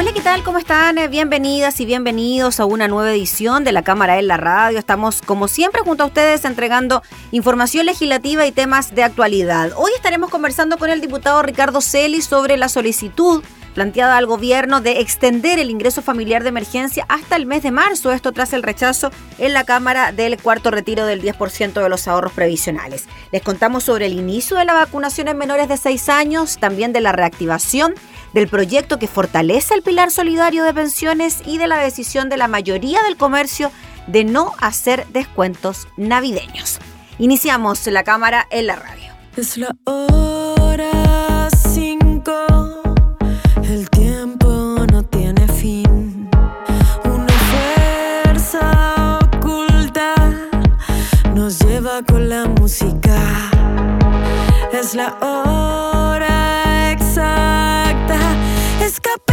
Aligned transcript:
Hola, 0.00 0.12
¿qué 0.12 0.20
tal? 0.20 0.44
¿Cómo 0.44 0.58
están? 0.58 0.96
Eh, 0.96 1.08
bienvenidas 1.08 1.80
y 1.80 1.84
bienvenidos 1.84 2.60
a 2.60 2.66
una 2.66 2.86
nueva 2.86 3.10
edición 3.10 3.64
de 3.64 3.72
la 3.72 3.82
Cámara 3.82 4.20
en 4.20 4.28
la 4.28 4.36
Radio. 4.36 4.78
Estamos, 4.78 5.22
como 5.22 5.48
siempre, 5.48 5.82
junto 5.82 6.04
a 6.04 6.06
ustedes 6.06 6.44
entregando 6.44 7.02
información 7.32 7.84
legislativa 7.84 8.46
y 8.46 8.52
temas 8.52 8.94
de 8.94 9.02
actualidad. 9.02 9.72
Hoy 9.74 9.90
estaremos 9.96 10.30
conversando 10.30 10.78
con 10.78 10.90
el 10.90 11.00
diputado 11.00 11.42
Ricardo 11.42 11.80
Celi 11.80 12.22
sobre 12.22 12.56
la 12.56 12.68
solicitud 12.68 13.42
planteada 13.74 14.16
al 14.16 14.26
gobierno 14.26 14.80
de 14.80 15.00
extender 15.00 15.58
el 15.58 15.68
ingreso 15.68 16.00
familiar 16.00 16.44
de 16.44 16.50
emergencia 16.50 17.04
hasta 17.08 17.34
el 17.34 17.46
mes 17.46 17.64
de 17.64 17.72
marzo, 17.72 18.12
esto 18.12 18.30
tras 18.30 18.52
el 18.52 18.62
rechazo 18.62 19.10
en 19.38 19.52
la 19.52 19.64
Cámara 19.64 20.12
del 20.12 20.40
cuarto 20.40 20.70
retiro 20.70 21.06
del 21.06 21.20
10% 21.22 21.82
de 21.82 21.88
los 21.88 22.06
ahorros 22.06 22.32
previsionales. 22.32 23.06
Les 23.32 23.42
contamos 23.42 23.82
sobre 23.82 24.06
el 24.06 24.12
inicio 24.12 24.56
de 24.56 24.64
la 24.64 24.74
vacunación 24.74 25.26
en 25.26 25.38
menores 25.38 25.68
de 25.68 25.76
6 25.76 26.08
años, 26.08 26.58
también 26.58 26.92
de 26.92 27.00
la 27.00 27.10
reactivación 27.10 27.94
del 28.32 28.48
proyecto 28.48 28.98
que 28.98 29.06
fortalece 29.06 29.74
el 29.74 29.82
pilar 29.82 30.10
solidario 30.10 30.64
de 30.64 30.74
pensiones 30.74 31.42
y 31.44 31.58
de 31.58 31.66
la 31.66 31.78
decisión 31.78 32.28
de 32.28 32.36
la 32.36 32.48
mayoría 32.48 33.02
del 33.02 33.16
comercio 33.16 33.70
de 34.06 34.24
no 34.24 34.54
hacer 34.60 35.06
descuentos 35.08 35.88
navideños. 35.96 36.78
Iniciamos 37.18 37.86
la 37.86 38.04
cámara 38.04 38.46
en 38.50 38.66
la 38.66 38.76
radio. 38.76 39.12
Es 39.36 39.56
la 39.56 39.74
hora 39.84 41.48
5 41.72 42.78
el 43.68 43.90
tiempo 43.90 44.48
no 44.90 45.02
tiene 45.04 45.46
fin. 45.48 46.30
Una 47.04 47.34
fuerza 47.50 49.18
oculta 49.22 50.14
nos 51.34 51.58
lleva 51.58 52.02
con 52.02 52.28
la 52.28 52.46
música. 52.46 53.20
Es 54.72 54.94
la 54.94 55.16
hora 55.20 55.57
escapar. 58.88 59.27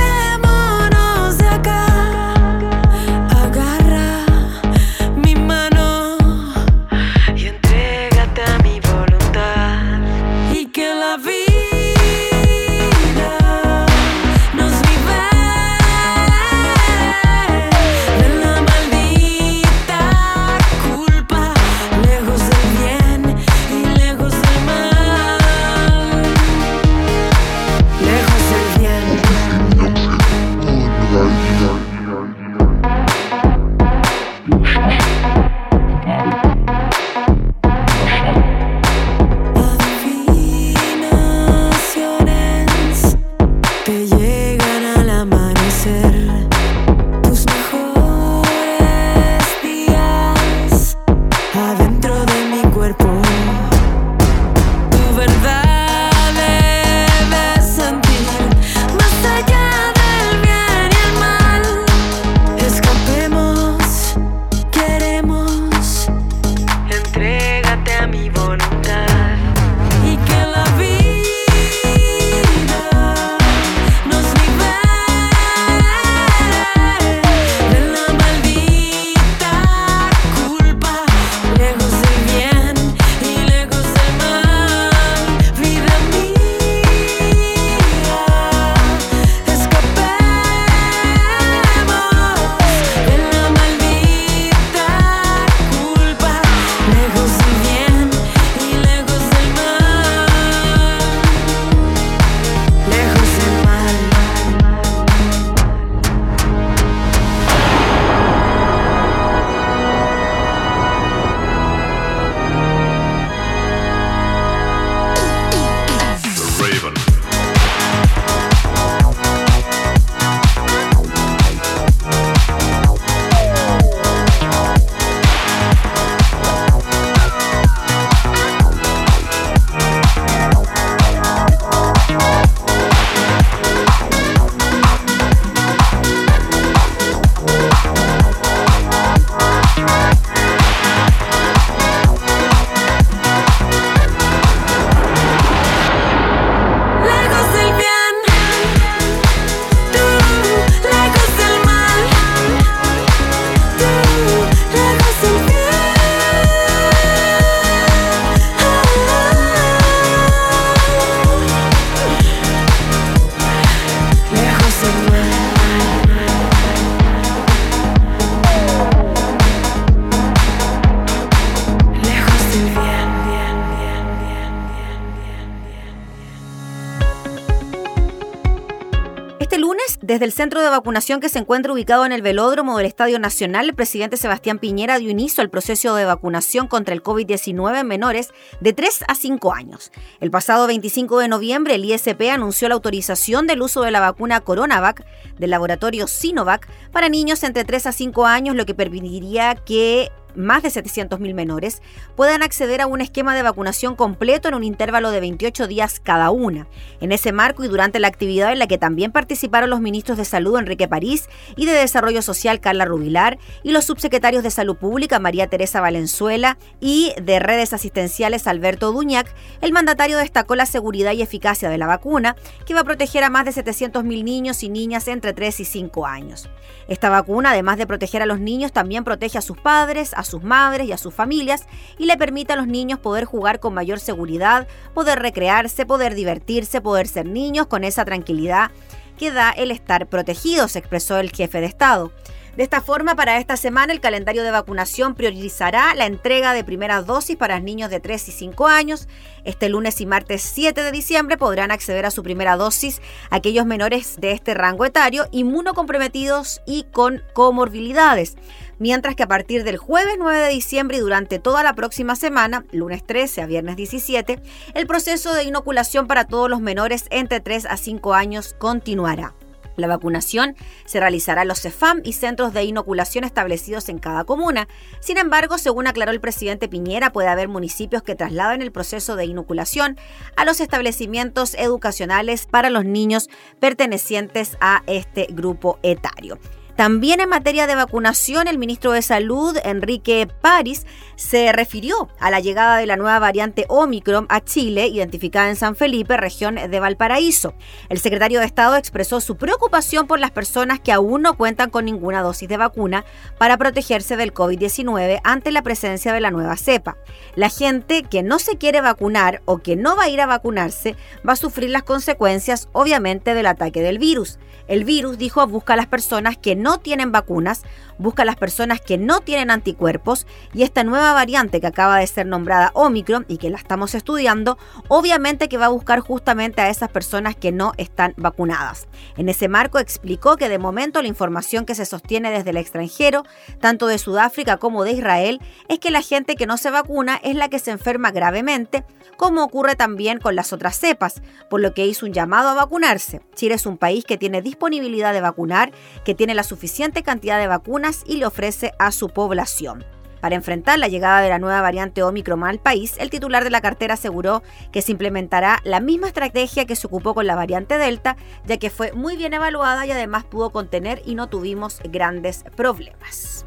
Desde 180.16 180.26
el 180.28 180.32
centro 180.32 180.62
de 180.62 180.70
vacunación 180.70 181.20
que 181.20 181.28
se 181.28 181.40
encuentra 181.40 181.74
ubicado 181.74 182.06
en 182.06 182.14
el 182.14 182.22
velódromo 182.22 182.78
del 182.78 182.86
Estadio 182.86 183.20
Nacional, 183.20 183.66
el 183.66 183.76
presidente 183.76 184.16
Sebastián 184.16 184.60
Piñera 184.60 184.98
dio 184.98 185.10
inicio 185.10 185.42
al 185.42 185.50
proceso 185.50 185.94
de 185.94 186.06
vacunación 186.06 186.70
contra 186.70 186.94
el 186.94 187.04
COVID-19 187.04 187.82
en 187.82 187.86
menores 187.86 188.30
de 188.62 188.72
3 188.72 189.04
a 189.10 189.16
5 189.16 189.54
años. 189.54 189.92
El 190.22 190.32
pasado 190.32 190.68
25 190.68 191.20
de 191.20 191.28
noviembre, 191.28 191.76
el 191.76 191.84
ISP 191.84 192.30
anunció 192.32 192.70
la 192.70 192.76
autorización 192.76 193.46
del 193.46 193.62
uso 193.62 193.82
de 193.82 193.92
la 193.92 194.00
vacuna 194.00 194.40
CoronaVac 194.40 195.06
del 195.38 195.50
laboratorio 195.50 196.08
Sinovac 196.08 196.66
para 196.94 197.10
niños 197.10 197.44
entre 197.44 197.66
3 197.66 197.88
a 197.88 197.92
5 197.92 198.26
años, 198.26 198.56
lo 198.56 198.66
que 198.66 198.74
permitiría 198.74 199.56
que 199.56 200.14
más 200.36 200.64
de 200.64 200.70
700.000 200.70 201.34
menores, 201.34 201.82
puedan 202.16 202.44
acceder 202.44 202.82
a 202.82 202.88
un 202.88 203.02
esquema 203.02 203.36
de 203.36 203.44
vacunación 203.44 203.96
completo 203.96 204.48
en 204.48 204.56
un 204.56 204.64
intervalo 204.64 205.12
de 205.12 205.20
28 205.20 205.68
días 205.68 206.00
cada 206.00 206.30
una. 206.32 206.68
En 207.02 207.12
ese 207.12 207.32
marco 207.32 207.64
y 207.64 207.68
durante 207.68 208.00
la 208.00 208.08
actividad 208.08 208.52
en 208.52 208.60
la 208.60 208.68
que 208.68 208.78
también 208.78 209.12
participaron 209.12 209.70
los 209.70 209.82
ministros 209.82 210.18
de 210.18 210.26
Salud 210.26 210.58
Enrique 210.58 210.88
París 210.88 211.30
y 211.56 211.66
de 211.66 211.74
Desarrollo 211.74 212.22
Social 212.22 212.60
Carla 212.60 212.86
Rubilar 212.86 213.38
y 213.64 213.72
los 213.72 213.86
subsecretarios 213.86 214.44
de 214.44 214.52
Salud 214.52 214.78
Pública 214.78 215.20
María 215.20 215.48
Teresa 215.48 215.82
Valenzuela 215.82 216.58
y 216.80 217.14
de 217.22 217.40
Redes 217.40 217.74
Asistenciales 217.74 218.48
Alberto 218.48 218.92
Duñac, 218.92 219.34
el 219.62 219.72
mandatario 219.72 220.18
destacó 220.18 220.56
la 220.56 220.66
seguridad 220.66 221.14
y 221.14 221.22
eficacia 221.22 221.70
de 221.70 221.78
la 221.78 221.88
vacuna, 221.88 222.36
que 222.66 222.74
va 222.74 222.82
a 222.82 222.86
proteger 222.86 223.24
a 223.24 223.30
más 223.30 223.46
de 223.46 223.52
700.000 223.52 224.24
niños 224.24 224.64
y 224.64 224.70
niñas 224.70 225.08
entre 225.08 225.34
3 225.34 225.60
y 225.60 225.66
5 225.66 226.06
años. 226.06 226.50
Esta 226.88 227.10
vacuna, 227.10 227.52
además 227.52 227.78
de 227.78 227.88
proteger 227.88 228.22
a 228.22 228.26
los 228.26 228.40
niños, 228.40 228.72
también 228.72 229.04
protege 229.04 229.38
a 229.38 229.42
sus 229.42 229.58
padres, 229.58 230.14
a 230.14 230.24
sus 230.26 230.44
madres 230.44 230.88
y 230.88 230.92
a 230.92 230.98
sus 230.98 231.14
familias 231.14 231.66
y 231.98 232.06
le 232.06 232.18
permite 232.18 232.54
a 232.54 232.56
los 232.56 232.68
niños 232.68 233.00
poder 233.00 233.26
jugar 233.26 233.60
con 233.60 233.74
mayor 233.74 234.00
seguridad, 234.00 234.68
poder 234.94 235.20
recrearse, 235.20 235.86
poder 235.86 236.16
divertirse, 236.16 236.82
poder 236.82 237.08
ser 237.08 237.26
niños 237.26 237.68
con 237.68 237.84
esa 237.84 238.06
tranquilidad 238.06 238.72
que 239.18 239.32
da 239.32 239.52
el 239.52 239.72
estar 239.72 240.08
protegidos, 240.08 240.76
expresó 240.76 241.18
el 241.20 241.32
jefe 241.32 241.62
de 241.62 241.68
Estado. 241.68 242.12
De 242.56 242.64
esta 242.64 242.80
forma, 242.80 243.16
para 243.16 243.38
esta 243.38 243.58
semana 243.58 243.92
el 243.92 244.00
calendario 244.00 244.42
de 244.42 244.52
vacunación 244.52 245.14
priorizará 245.14 245.94
la 245.94 246.06
entrega 246.06 246.54
de 246.54 246.64
primeras 246.64 247.06
dosis 247.06 247.36
para 247.36 247.60
niños 247.60 247.90
de 247.90 248.00
3 248.00 248.30
y 248.30 248.32
5 248.32 248.68
años. 248.68 249.10
Este 249.44 249.68
lunes 249.68 250.00
y 250.00 250.06
martes 250.06 250.42
7 250.42 250.82
de 250.82 250.92
diciembre 250.94 251.38
podrán 251.38 251.72
acceder 251.72 252.06
a 252.06 252.12
su 252.12 252.24
primera 252.24 252.56
dosis 252.56 253.02
aquellos 253.30 253.66
menores 253.66 254.16
de 254.22 254.32
este 254.32 254.54
rango 254.54 254.86
etario 254.86 255.28
inmunocomprometidos 255.32 256.62
y 256.66 256.84
con 256.84 257.22
comorbilidades 257.34 258.38
mientras 258.80 259.16
que 259.16 259.24
a 259.24 259.28
partir 259.28 259.64
del 259.64 259.78
jueves 259.78 260.16
9 260.18 260.38
de 260.38 260.50
diciembre 260.50 260.98
y 260.98 261.02
durante 261.02 261.40
toda 261.40 261.64
la 261.64 261.74
próxima 261.74 262.16
semana, 262.16 262.66
lunes 262.72 263.06
13 263.06 263.42
a 263.42 263.46
viernes 263.46 263.76
17, 263.76 264.42
el 264.74 264.88
proceso 264.88 265.34
de 265.34 265.44
inoculación 265.44 266.08
para 266.08 266.26
todos 266.26 266.50
los 266.50 266.62
menores 266.62 267.06
entre 267.10 267.40
3 267.40 267.66
a 267.66 267.78
5 267.78 268.14
años 268.14 268.56
continuará. 268.58 269.34
La 269.76 269.88
vacunación 269.88 270.56
se 270.86 271.00
realizará 271.00 271.42
en 271.42 271.50
los 271.50 271.62
CEFAM 271.62 272.02
y 272.04 272.14
centros 272.14 272.54
de 272.54 272.64
inoculación 272.64 273.24
establecidos 273.24 273.90
en 273.90 274.00
cada 274.00 274.24
comuna. 274.24 274.68
Sin 275.00 275.18
embargo, 275.18 275.58
según 275.58 275.88
aclaró 275.88 276.12
el 276.12 276.22
presidente 276.22 276.70
Piñera, 276.70 277.12
puede 277.12 277.28
haber 277.28 277.50
municipios 277.50 278.02
que 278.02 278.16
trasladen 278.16 278.62
el 278.62 278.72
proceso 278.72 279.16
de 279.16 279.26
inoculación 279.26 279.98
a 280.38 280.46
los 280.46 280.62
establecimientos 280.62 281.56
educacionales 281.56 282.46
para 282.46 282.70
los 282.70 282.86
niños 282.86 283.30
pertenecientes 283.60 284.58
a 284.62 284.84
este 284.88 285.28
grupo 285.30 285.78
etario. 285.84 286.40
También 286.76 287.22
en 287.22 287.30
materia 287.30 287.68
de 287.68 287.76
vacunación, 287.76 288.48
el 288.48 288.58
ministro 288.58 288.92
de 288.92 289.02
Salud, 289.02 289.58
Enrique 289.64 290.28
París, 290.42 290.86
se 291.16 291.54
refirió 291.54 292.10
a 292.20 292.30
la 292.30 292.42
llegada 292.42 292.76
de 292.76 292.86
la 292.86 292.98
nueva 292.98 293.18
variante 293.20 293.66
Omicron 293.70 294.26
a 294.28 294.42
Chile, 294.42 294.88
identificada 294.88 295.50
en 295.50 295.56
San 295.56 295.78
Felipe, 295.78 296.18
región 296.18 296.56
de 296.56 296.80
Valparaíso. 296.82 297.54
El 297.88 298.00
secretario 298.00 298.42
de 298.42 298.46
Estado 298.46 298.76
expresó 298.76 299.22
su 299.22 299.38
preocupación 299.38 300.06
por 300.06 300.20
las 300.20 300.32
personas 300.32 300.82
que 300.82 300.92
aún 300.92 301.22
no 301.22 301.38
cuentan 301.38 301.70
con 301.70 301.86
ninguna 301.86 302.22
dosis 302.22 302.50
de 302.50 302.58
vacuna 302.58 303.06
para 303.38 303.58
protegerse 303.58 304.18
del 304.18 304.34
COVID-19 304.34 305.22
ante 305.24 305.52
la 305.52 305.62
presencia 305.62 306.12
de 306.12 306.20
la 306.20 306.32
nueva 306.32 306.58
cepa. 306.58 306.98
La 307.36 307.48
gente 307.48 308.04
que 308.04 308.22
no 308.22 308.38
se 308.38 308.58
quiere 308.58 308.82
vacunar 308.82 309.42
o 309.46 309.60
que 309.60 309.78
no 309.78 309.96
va 309.96 310.04
a 310.04 310.10
ir 310.10 310.20
a 310.20 310.26
vacunarse 310.26 310.98
va 311.28 311.34
a 311.34 311.38
sufrir 311.38 311.70
las 311.70 311.84
consecuencias, 311.84 312.68
obviamente, 312.74 313.34
del 313.34 313.46
ataque 313.46 313.82
del 313.82 313.98
virus. 313.98 314.40
El 314.68 314.84
virus, 314.84 315.18
dijo, 315.18 315.46
busca 315.48 315.74
a 315.74 315.78
las 315.78 315.88
personas 315.88 316.38
que 316.38 316.56
no 316.56 316.65
tienen 316.74 317.12
vacunas, 317.12 317.64
busca 317.98 318.24
a 318.24 318.26
las 318.26 318.36
personas 318.36 318.82
que 318.82 318.98
no 318.98 319.22
tienen 319.22 319.52
anticuerpos 319.52 320.28
y 320.54 320.64
esta 320.64 320.84
nueva 320.84 321.14
variante 321.14 321.62
que 321.62 321.68
acaba 321.68 322.00
de 322.00 322.08
ser 322.08 322.26
nombrada 322.26 322.72
Omicron 322.74 323.26
y 323.28 323.38
que 323.38 323.50
la 323.50 323.58
estamos 323.58 323.96
estudiando, 323.96 324.58
obviamente 324.88 325.50
que 325.50 325.58
va 325.58 325.68
a 325.68 325.70
buscar 325.70 326.00
justamente 326.00 326.62
a 326.62 326.70
esas 326.70 326.90
personas 326.90 327.36
que 327.36 327.52
no 327.52 327.74
están 327.78 328.14
vacunadas. 328.18 328.88
En 329.18 329.30
ese 329.30 329.48
marco 329.48 329.80
explicó 329.80 330.38
que 330.38 330.50
de 330.50 330.60
momento 330.60 331.02
la 331.02 331.08
información 331.08 331.66
que 331.66 331.76
se 331.76 331.86
sostiene 331.86 332.32
desde 332.32 332.50
el 332.50 332.58
extranjero, 332.58 333.24
tanto 333.60 333.88
de 333.88 333.98
Sudáfrica 333.98 334.58
como 334.58 334.84
de 334.84 334.92
Israel, 334.92 335.42
es 335.70 335.80
que 335.80 335.92
la 335.92 336.02
gente 336.02 336.36
que 336.36 336.48
no 336.48 336.58
se 336.58 336.72
vacuna 336.72 337.20
es 337.24 337.36
la 337.36 337.50
que 337.50 337.60
se 337.60 337.72
enferma 337.72 338.12
gravemente, 338.12 338.84
como 339.18 339.44
ocurre 339.44 339.76
también 339.76 340.20
con 340.20 340.36
las 340.36 340.52
otras 340.52 340.78
cepas, 340.78 341.22
por 341.50 341.62
lo 341.62 341.74
que 341.74 341.86
hizo 341.86 342.06
un 342.06 342.14
llamado 342.14 342.50
a 342.50 342.54
vacunarse. 342.54 343.22
Chile 343.36 343.56
es 343.56 343.66
un 343.66 343.78
país 343.78 344.04
que 344.04 344.18
tiene 344.18 344.42
disponibilidad 344.42 345.14
de 345.14 345.22
vacunar, 345.22 345.72
que 346.04 346.16
tiene 346.16 346.34
la 346.34 346.44
suficiente 346.44 347.04
cantidad 347.04 347.40
de 347.40 347.48
vacunas 347.48 347.85
y 348.06 348.18
le 348.18 348.26
ofrece 348.26 348.74
a 348.80 348.92
su 348.92 349.10
población. 349.10 349.86
Para 350.22 350.36
enfrentar 350.36 350.80
la 350.80 350.88
llegada 350.88 351.22
de 351.22 351.30
la 351.30 351.38
nueva 351.38 351.62
variante 351.62 352.02
Omicron 352.02 352.44
al 352.44 352.58
país, 352.58 352.96
el 352.98 353.12
titular 353.12 353.44
de 353.44 353.52
la 353.52 353.62
cartera 353.62 353.94
aseguró 353.94 354.42
que 354.72 354.82
se 354.82 354.92
implementará 354.92 355.60
la 355.64 355.80
misma 355.80 356.08
estrategia 356.08 356.66
que 356.66 356.76
se 356.76 356.88
ocupó 356.88 357.14
con 357.14 357.28
la 357.28 357.36
variante 357.36 357.78
Delta, 357.78 358.18
ya 358.46 358.58
que 358.58 358.72
fue 358.72 358.92
muy 358.94 359.18
bien 359.18 359.36
evaluada 359.36 359.86
y 359.86 359.92
además 359.92 360.24
pudo 360.24 360.50
contener 360.50 361.04
y 361.06 361.14
no 361.14 361.30
tuvimos 361.30 361.80
grandes 361.92 362.44
problemas. 362.56 363.46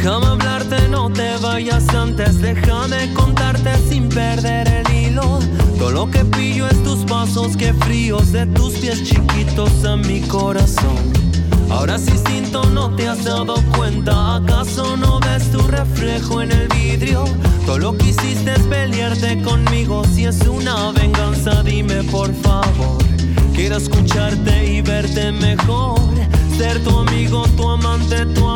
Déjame 0.00 0.26
hablarte, 0.26 0.88
no 0.88 1.10
te 1.10 1.36
vayas 1.38 1.88
antes. 1.88 2.40
Déjame 2.40 3.12
contarte 3.14 3.76
sin 3.88 4.08
perder 4.08 4.68
el 4.68 4.94
hilo. 4.94 5.40
Todo 5.76 5.90
lo 5.90 6.08
que 6.08 6.24
pillo 6.24 6.68
es 6.68 6.80
tus 6.84 7.00
pasos, 7.00 7.56
que 7.56 7.74
fríos 7.74 8.30
de 8.30 8.46
tus 8.46 8.74
pies 8.74 9.02
chiquitos 9.02 9.84
a 9.84 9.96
mi 9.96 10.20
corazón. 10.20 10.96
Ahora 11.68 11.98
sí 11.98 12.12
siento, 12.28 12.62
no 12.70 12.94
te 12.94 13.08
has 13.08 13.24
dado 13.24 13.56
cuenta. 13.76 14.36
¿Acaso 14.36 14.96
no 14.96 15.18
ves 15.18 15.50
tu 15.50 15.66
reflejo 15.66 16.42
en 16.42 16.52
el 16.52 16.68
vidrio? 16.68 17.24
Todo 17.66 17.78
lo 17.78 17.98
que 17.98 18.10
hiciste 18.10 18.52
es 18.52 18.62
pelearte 18.68 19.42
conmigo. 19.42 20.04
Si 20.14 20.26
es 20.26 20.40
una 20.46 20.92
venganza, 20.92 21.64
dime 21.64 22.04
por 22.04 22.32
favor. 22.34 23.02
Quiero 23.52 23.76
escucharte 23.76 24.74
y 24.74 24.80
verte 24.80 25.32
mejor. 25.32 25.98
Ser 26.56 26.82
tu 26.84 26.98
amigo, 27.00 27.44
tu 27.56 27.68
amante, 27.68 28.26
tu 28.26 28.47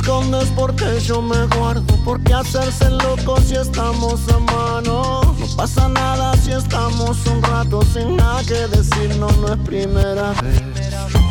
escondes? 0.00 0.50
Porque 0.56 1.00
yo 1.00 1.22
me 1.22 1.46
guardo. 1.56 1.94
¿Por 2.04 2.20
qué 2.22 2.34
hacerse 2.34 2.90
loco 2.90 3.40
si 3.40 3.54
estamos 3.54 4.20
a 4.28 4.38
mano? 4.38 5.20
No 5.38 5.46
pasa 5.56 5.88
nada 5.88 6.34
si 6.36 6.52
estamos 6.52 7.18
un 7.26 7.42
rato 7.42 7.82
sin 7.92 8.16
nada 8.16 8.42
que 8.44 8.66
decir, 8.68 9.16
no, 9.18 9.28
no 9.40 9.52
es 9.52 9.58
primera 9.60 10.32
vez. 10.42 10.62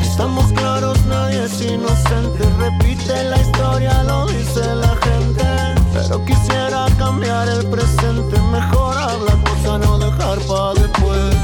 Estamos 0.01 0.51
claros, 0.53 0.97
nadie 1.07 1.45
es 1.45 1.61
inocente. 1.61 2.43
Repite 2.59 3.23
la 3.25 3.37
historia, 3.41 4.03
lo 4.03 4.27
dice 4.27 4.75
la 4.75 4.95
gente. 5.07 5.45
Pero 5.93 6.25
quisiera 6.25 6.85
cambiar 6.97 7.47
el 7.47 7.65
presente. 7.67 8.39
Mejor 8.51 8.97
habla 8.97 9.37
cosa, 9.43 9.77
no 9.77 9.97
dejar 9.99 10.39
para 10.39 10.73
después. 10.73 11.35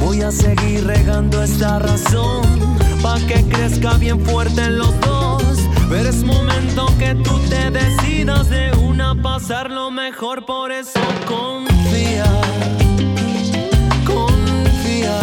Voy 0.00 0.22
a 0.22 0.30
seguir 0.30 0.86
regando 0.86 1.42
esta 1.42 1.78
razón. 1.78 2.42
Pa' 3.02 3.18
que 3.28 3.44
crezca 3.48 3.94
bien 3.94 4.24
fuerte 4.24 4.62
en 4.62 4.78
los 4.78 5.00
dos. 5.00 5.13
Pero 5.88 6.08
es 6.08 6.24
momento 6.24 6.86
que 6.98 7.14
tú 7.14 7.38
te 7.48 7.70
decidas 7.70 8.48
de 8.48 8.72
una 8.78 9.14
pasar 9.14 9.70
lo 9.70 9.90
mejor. 9.90 10.44
Por 10.44 10.72
eso 10.72 11.00
confía. 11.26 12.24
Confía. 14.06 15.20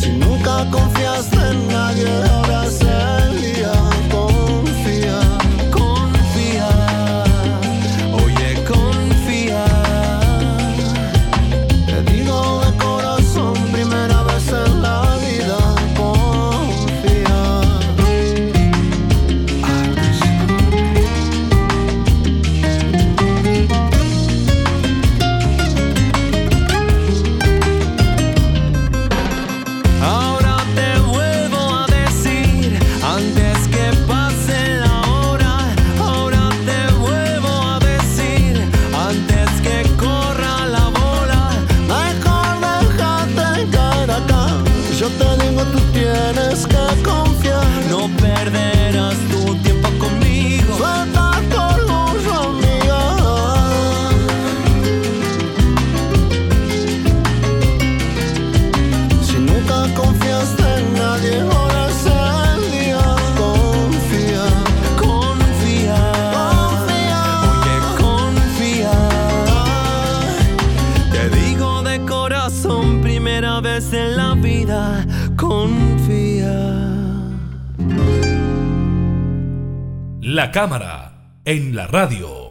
Si 0.00 0.10
nunca 0.10 0.68
confiaste 0.70 1.36
en 1.50 1.68
nadie, 1.68 2.08
ahora 2.30 2.66
es 2.66 2.80
el 2.80 3.42
día. 3.42 3.83
Cámara 80.54 81.10
en 81.44 81.74
la 81.74 81.88
radio. 81.88 82.46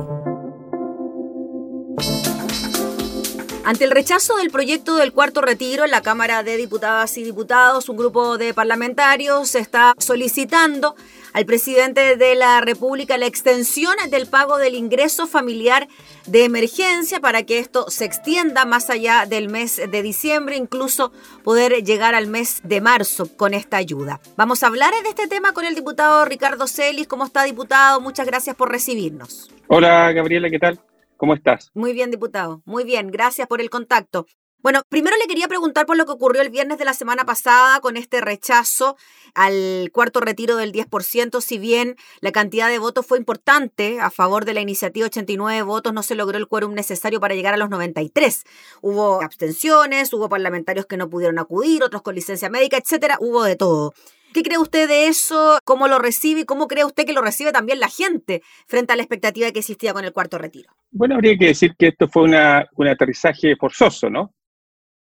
Ante 3.64 3.86
el 3.86 3.92
rechazo 3.92 4.36
del 4.36 4.52
proyecto 4.52 4.98
del 4.98 5.14
cuarto 5.14 5.40
retiro 5.40 5.86
en 5.86 5.92
la 5.92 6.02
Cámara 6.02 6.44
de 6.44 6.58
Diputadas 6.58 7.18
y 7.18 7.24
Diputados, 7.24 7.88
un 7.88 7.96
grupo 7.96 8.38
de 8.38 8.54
parlamentarios 8.54 9.56
está 9.56 9.94
solicitando 10.00 10.98
al 11.34 11.46
presidente 11.46 12.16
de 12.16 12.36
la 12.36 12.62
República 12.62 13.18
la 13.18 13.25
extensión 13.25 13.96
del 14.10 14.28
pago 14.28 14.58
del 14.58 14.75
ingreso 14.75 15.28
familiar 15.28 15.88
de 16.28 16.46
emergencia 16.46 17.20
para 17.20 17.44
que 17.44 17.60
esto 17.60 17.90
se 17.90 18.06
extienda 18.06 18.66
más 18.66 18.90
allá 18.90 19.25
del 19.25 19.50
mes 19.50 19.82
de 19.90 20.02
diciembre, 20.02 20.56
incluso 20.56 21.12
poder 21.44 21.84
llegar 21.84 22.16
al 22.16 22.28
mes 22.28 22.62
de 22.63 22.82
marzo 22.82 23.36
con 23.36 23.54
esta 23.54 23.78
ayuda. 23.78 24.22
Vamos 24.38 24.63
a 24.63 24.68
hablar 24.68 24.94
de 25.04 25.10
este 25.10 25.28
tema 25.28 25.54
con 25.54 25.66
el 25.66 25.75
diputado 25.75 26.24
Ricardo 26.25 26.68
Celis. 26.68 27.08
¿Cómo 27.08 27.25
está, 27.25 27.44
diputado? 27.44 28.00
Muchas 28.00 28.25
gracias 28.25 28.56
por 28.56 28.72
recibirnos. 28.72 29.50
Hola, 29.68 30.12
Gabriela, 30.13 30.50
¿qué 30.50 30.60
tal? 30.60 30.80
¿Cómo 31.18 31.34
estás? 31.34 31.72
Muy 31.74 31.94
bien, 31.94 32.12
diputado. 32.12 32.62
Muy 32.66 32.84
bien, 32.84 33.10
gracias 33.10 33.48
por 33.48 33.62
el 33.62 33.70
contacto. 33.70 34.25
Bueno, 34.63 34.82
primero 34.88 35.17
le 35.17 35.27
quería 35.27 35.50
preguntar 35.50 35.86
por 35.86 35.98
lo 35.98 36.05
que 36.05 36.13
ocurrió 36.13 36.41
el 36.41 36.50
viernes 36.50 36.77
de 36.77 36.86
la 36.86 36.93
semana 36.93 37.25
pasada 37.25 37.82
con 37.82 37.98
este 37.98 38.22
rechazo 38.22 38.96
al 39.36 39.89
cuarto 39.91 40.22
retiro 40.22 40.55
del 40.55 40.72
10%, 40.72 41.41
si 41.41 41.58
bien 41.58 41.98
la 42.22 42.32
cantidad 42.32 42.70
de 42.70 42.79
votos 42.79 43.05
fue 43.05 43.17
importante 43.17 44.00
a 44.00 44.10
favor 44.10 44.46
de 44.46 44.53
la 44.53 44.62
iniciativa, 44.62 45.08
89 45.08 45.63
votos, 45.63 45.93
no 45.93 46.01
se 46.01 46.15
logró 46.15 46.38
el 46.38 46.48
quórum 46.48 46.75
necesario 46.75 47.20
para 47.20 47.36
llegar 47.36 47.53
a 47.53 47.58
los 47.58 47.70
93. 47.70 48.46
Hubo 48.79 49.22
abstenciones, 49.22 50.13
hubo 50.13 50.29
parlamentarios 50.29 50.86
que 50.86 50.96
no 50.96 51.10
pudieron 51.10 51.39
acudir, 51.39 51.84
otros 51.84 52.01
con 52.01 52.15
licencia 52.15 52.50
médica, 52.50 52.77
etcétera, 52.77 53.17
hubo 53.20 53.43
de 53.43 53.58
todo. 53.58 53.93
¿Qué 54.34 54.43
cree 54.43 54.60
usted 54.60 54.88
de 54.88 55.08
eso? 55.08 55.60
¿Cómo 55.65 55.89
lo 55.89 56.00
recibe 56.00 56.39
y 56.39 56.46
cómo 56.46 56.70
cree 56.70 56.86
usted 56.86 57.05
que 57.05 57.12
lo 57.12 57.22
recibe 57.22 57.51
también 57.51 57.82
la 57.82 57.89
gente 57.89 58.41
frente 58.65 58.93
a 58.93 58.96
la 58.96 59.01
expectativa 59.01 59.51
que 59.51 59.60
existía 59.60 59.91
con 59.91 60.05
el 60.05 60.13
cuarto 60.13 60.38
retiro? 60.38 60.72
Bueno, 60.89 61.15
habría 61.15 61.38
que 61.38 61.48
decir 61.48 61.75
que 61.77 61.89
esto 61.89 62.08
fue 62.08 62.24
un 62.24 62.88
aterrizaje 62.88 63.58
forzoso, 63.58 64.10
¿no? 64.10 64.32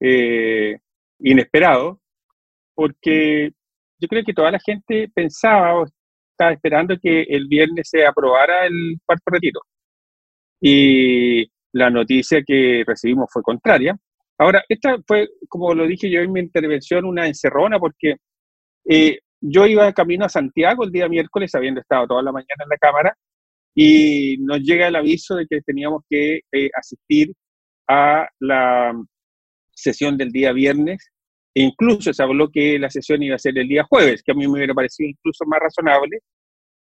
Eh, 0.00 0.76
inesperado, 1.20 2.00
porque 2.74 3.50
yo 3.98 4.08
creo 4.08 4.22
que 4.24 4.34
toda 4.34 4.50
la 4.50 4.60
gente 4.60 5.10
pensaba 5.14 5.80
o 5.80 5.86
estaba 6.30 6.52
esperando 6.52 6.96
que 7.00 7.22
el 7.22 7.46
viernes 7.48 7.88
se 7.90 8.06
aprobara 8.06 8.66
el 8.66 8.98
cuarto 9.04 9.24
retiro. 9.30 9.60
Y 10.60 11.46
la 11.72 11.90
noticia 11.90 12.42
que 12.46 12.84
recibimos 12.86 13.28
fue 13.32 13.42
contraria. 13.42 13.96
Ahora, 14.38 14.62
esta 14.68 14.98
fue, 15.06 15.28
como 15.48 15.74
lo 15.74 15.86
dije 15.86 16.10
yo 16.10 16.20
en 16.20 16.32
mi 16.32 16.40
intervención, 16.40 17.06
una 17.06 17.26
encerrona 17.26 17.78
porque 17.78 18.16
eh, 18.84 19.20
yo 19.40 19.66
iba 19.66 19.92
camino 19.92 20.26
a 20.26 20.28
Santiago 20.28 20.84
el 20.84 20.92
día 20.92 21.08
miércoles, 21.08 21.54
habiendo 21.54 21.80
estado 21.80 22.06
toda 22.06 22.22
la 22.22 22.32
mañana 22.32 22.64
en 22.64 22.68
la 22.68 22.76
Cámara, 22.76 23.16
y 23.74 24.38
nos 24.40 24.60
llega 24.60 24.88
el 24.88 24.96
aviso 24.96 25.36
de 25.36 25.46
que 25.46 25.60
teníamos 25.62 26.02
que 26.08 26.40
eh, 26.52 26.70
asistir 26.74 27.32
a 27.88 28.28
la 28.40 28.94
sesión 29.76 30.16
del 30.16 30.30
día 30.30 30.52
viernes, 30.52 31.10
e 31.54 31.62
incluso 31.62 32.12
se 32.12 32.22
habló 32.22 32.50
que 32.50 32.78
la 32.78 32.90
sesión 32.90 33.22
iba 33.22 33.36
a 33.36 33.38
ser 33.38 33.58
el 33.58 33.68
día 33.68 33.84
jueves, 33.84 34.22
que 34.22 34.32
a 34.32 34.34
mí 34.34 34.46
me 34.46 34.54
hubiera 34.54 34.74
parecido 34.74 35.08
incluso 35.08 35.44
más 35.46 35.60
razonable, 35.60 36.20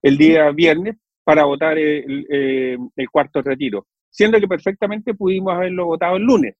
el 0.02 0.18
día 0.18 0.50
viernes 0.50 0.96
para 1.24 1.44
votar 1.44 1.78
el, 1.78 2.26
eh, 2.30 2.76
el 2.96 3.10
cuarto 3.10 3.40
retiro, 3.42 3.86
siendo 4.10 4.40
que 4.40 4.48
perfectamente 4.48 5.14
pudimos 5.14 5.54
haberlo 5.54 5.86
votado 5.86 6.16
el 6.16 6.24
lunes, 6.24 6.54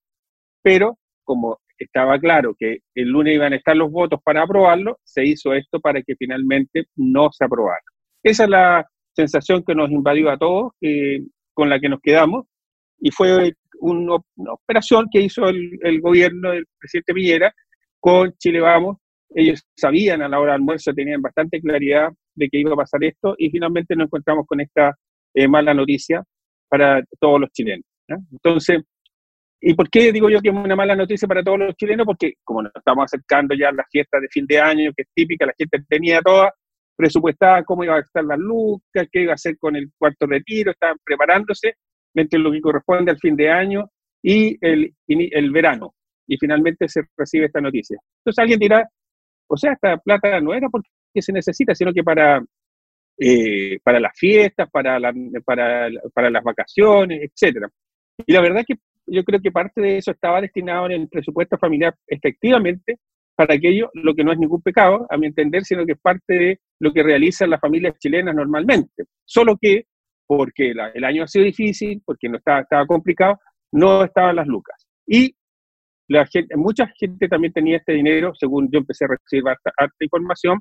pero 0.63 0.99
como 1.25 1.59
estaba 1.79 2.19
claro 2.19 2.55
que 2.59 2.79
el 2.95 3.09
lunes 3.09 3.35
iban 3.35 3.53
a 3.53 3.57
estar 3.57 3.77
los 3.77 3.91
votos 3.91 4.21
para 4.23 4.43
aprobarlo, 4.43 4.99
se 5.03 5.25
hizo 5.25 5.53
esto 5.53 5.81
para 5.81 6.03
que 6.03 6.15
finalmente 6.17 6.85
no 6.97 7.31
se 7.33 7.45
aprobara. 7.45 7.83
Esa 8.23 8.45
es 8.45 8.51
la 8.51 8.87
sensación 9.15 9.65
que 9.65 9.75
nos 9.75 9.91
invadió 9.91 10.31
a 10.31 10.39
todos, 10.39 10.73
eh, 10.81 11.23
con 11.55 11.69
la 11.69 11.81
que 11.81 11.89
nos 11.89 12.01
quedamos, 12.01 12.47
y 12.99 13.11
fue 13.11 13.55
una, 13.83 14.17
operación 14.53 15.07
que 15.11 15.21
hizo 15.21 15.49
el, 15.49 16.01
gobierno 16.01 16.51
del 16.51 16.67
presidente 16.79 17.15
Piñera 17.15 17.55
con 18.01 18.33
Chile 18.39 18.61
Vamos. 18.61 18.99
Ellos 19.35 19.63
sabían 19.77 20.23
a 20.23 20.29
la 20.29 20.39
hora 20.39 20.53
del 20.53 20.61
almuerzo, 20.61 20.93
tenían 20.93 21.23
bastante 21.23 21.61
claridad 21.61 22.11
de 22.35 22.49
que 22.49 22.59
iba 22.59 22.73
a 22.73 22.77
pasar 22.77 23.03
esto, 23.05 23.35
y 23.39 23.51
finalmente 23.51 23.97
nos 23.97 24.07
encontramos 24.07 24.47
con 24.47 24.61
esta 24.61 24.95
eh, 25.35 25.49
mala 25.49 25.75
noticia 25.75 26.23
para 26.69 27.03
todos 27.19 27.41
los 27.41 27.51
chilenos. 27.51 27.85
Entonces, 28.31 28.83
¿Y 29.65 29.75
por 29.75 29.89
qué 29.89 30.11
digo 30.11 30.29
yo 30.29 30.41
que 30.41 30.49
es 30.49 30.55
una 30.55 30.75
mala 30.75 30.97
noticia 30.97 31.29
para 31.29 31.45
todos 31.45 31.61
los 31.61 31.77
chilenos? 31.77 32.05
Porque 32.05 32.35
como 32.43 32.63
nos 32.63 32.73
estamos 32.75 33.05
acercando 33.05 33.55
ya 33.55 33.69
a 33.69 33.73
las 33.73 33.87
fiestas 33.89 34.21
de 34.21 34.27
fin 34.29 34.45
de 34.45 34.59
año, 34.59 34.91
que 34.97 35.03
es 35.03 35.09
típica, 35.15 35.47
la 35.47 35.55
gente 35.57 35.79
tenía 35.89 36.21
toda 36.21 36.53
presupuestada 36.97 37.63
cómo 37.63 37.85
iba 37.85 37.95
a 37.95 38.01
estar 38.01 38.25
las 38.25 38.41
lucas, 38.41 39.07
qué 39.13 39.23
iba 39.23 39.31
a 39.31 39.35
hacer 39.35 39.57
con 39.59 39.77
el 39.77 39.89
cuarto 39.97 40.27
retiro, 40.27 40.73
estaban 40.73 40.97
preparándose 41.05 41.77
lo 42.15 42.53
que 42.53 42.61
corresponde 42.61 43.11
al 43.11 43.19
fin 43.19 43.37
de 43.37 43.51
año 43.51 43.91
y 44.23 44.57
el, 44.61 44.95
el 45.09 45.51
verano. 45.51 45.95
Y 46.27 46.37
finalmente 46.39 46.89
se 46.89 47.03
recibe 47.17 47.47
esta 47.47 47.61
noticia. 47.61 47.99
Entonces 48.21 48.39
alguien 48.39 48.59
dirá, 48.59 48.89
o 49.49 49.57
sea, 49.57 49.73
esta 49.73 49.99
plata 49.99 50.41
no 50.41 50.55
era 50.55 50.69
porque 50.69 50.89
se 51.17 51.33
necesita, 51.33 51.75
sino 51.75 51.93
que 51.93 52.03
para, 52.03 52.43
eh, 53.19 53.79
para 53.83 54.01
las 54.01 54.13
fiestas, 54.17 54.71
para, 54.71 54.99
para, 55.45 55.91
para 56.15 56.31
las 56.31 56.43
vacaciones, 56.43 57.21
etcétera. 57.23 57.69
Y 58.27 58.33
la 58.33 58.41
verdad 58.41 58.61
es 58.61 58.67
que 58.67 58.83
yo 59.07 59.25
creo 59.25 59.41
que 59.41 59.51
parte 59.51 59.81
de 59.81 59.99
eso 59.99 60.11
estaba 60.13 60.41
destinado 60.41 60.87
en 60.87 60.93
el 60.93 61.09
presupuesto 61.09 61.59
familiar 61.59 61.95
efectivamente 62.07 62.99
para 63.35 63.55
aquello, 63.55 63.91
lo 63.95 64.15
que 64.15 64.25
no 64.25 64.33
es 64.33 64.39
ningún 64.39 64.63
pecado, 64.63 65.07
a 65.11 65.17
mi 65.17 65.27
entender, 65.27 65.65
sino 65.65 65.85
que 65.87 65.93
es 65.93 66.01
parte 66.01 66.35
de 66.35 66.61
lo 66.79 66.93
que 66.93 67.03
realizan 67.03 67.51
las 67.51 67.61
familias 67.61 67.99
chilenas 67.99 68.35
normalmente. 68.35 69.05
Solo 69.25 69.57
que, 69.61 69.87
porque 70.37 70.71
el 70.71 71.05
año 71.05 71.25
ha 71.25 71.29
sido 71.29 71.45
difícil, 71.45 72.01
porque 72.07 72.27
no 72.27 72.39
estaba, 72.39 72.87
complicado, 72.87 73.39
no 73.71 74.03
estaban 74.03 74.37
las 74.37 74.47
lucas. 74.47 74.87
Y 75.07 75.35
mucha 76.57 76.87
gente 76.99 77.29
también 77.29 77.53
tenía 77.53 77.77
este 77.77 77.93
dinero, 77.93 78.33
según 78.35 78.71
yo 78.73 78.79
empecé 78.79 79.05
a 79.05 79.09
recibir 79.09 79.45
harta, 79.47 79.95
información, 80.01 80.59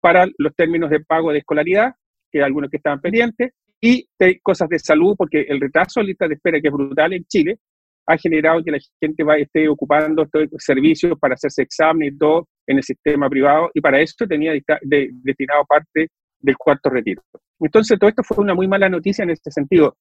para 0.00 0.24
los 0.38 0.54
términos 0.54 0.88
de 0.88 1.00
pago 1.00 1.32
de 1.32 1.38
escolaridad, 1.38 1.92
que 2.30 2.44
algunos 2.44 2.70
que 2.70 2.76
estaban 2.76 3.00
pendientes, 3.00 3.50
y 3.80 4.06
cosas 4.40 4.68
de 4.68 4.78
salud, 4.78 5.16
porque 5.18 5.46
el 5.48 5.60
retraso 5.60 5.98
de 5.98 6.06
lista 6.06 6.28
de 6.28 6.34
espera, 6.34 6.60
que 6.60 6.68
es 6.68 6.72
brutal 6.72 7.12
en 7.12 7.24
Chile, 7.24 7.58
ha 8.06 8.16
generado 8.16 8.62
que 8.62 8.70
la 8.70 8.78
gente 9.00 9.24
esté 9.38 9.68
ocupando 9.68 10.28
servicios 10.58 11.18
para 11.18 11.34
hacerse 11.34 11.62
exámenes 11.62 12.14
y 12.14 12.18
todo 12.18 12.46
en 12.68 12.76
el 12.76 12.84
sistema 12.84 13.28
privado, 13.28 13.68
y 13.74 13.80
para 13.80 14.00
eso 14.00 14.26
tenía 14.28 14.52
destinado 14.52 15.64
parte 15.64 16.06
del 16.38 16.56
cuarto 16.56 16.88
retiro. 16.88 17.20
Entonces, 17.64 17.98
todo 17.98 18.10
esto 18.10 18.22
fue 18.22 18.38
una 18.38 18.54
muy 18.54 18.68
mala 18.68 18.88
noticia 18.88 19.22
en 19.22 19.30
este 19.30 19.50
sentido, 19.50 19.96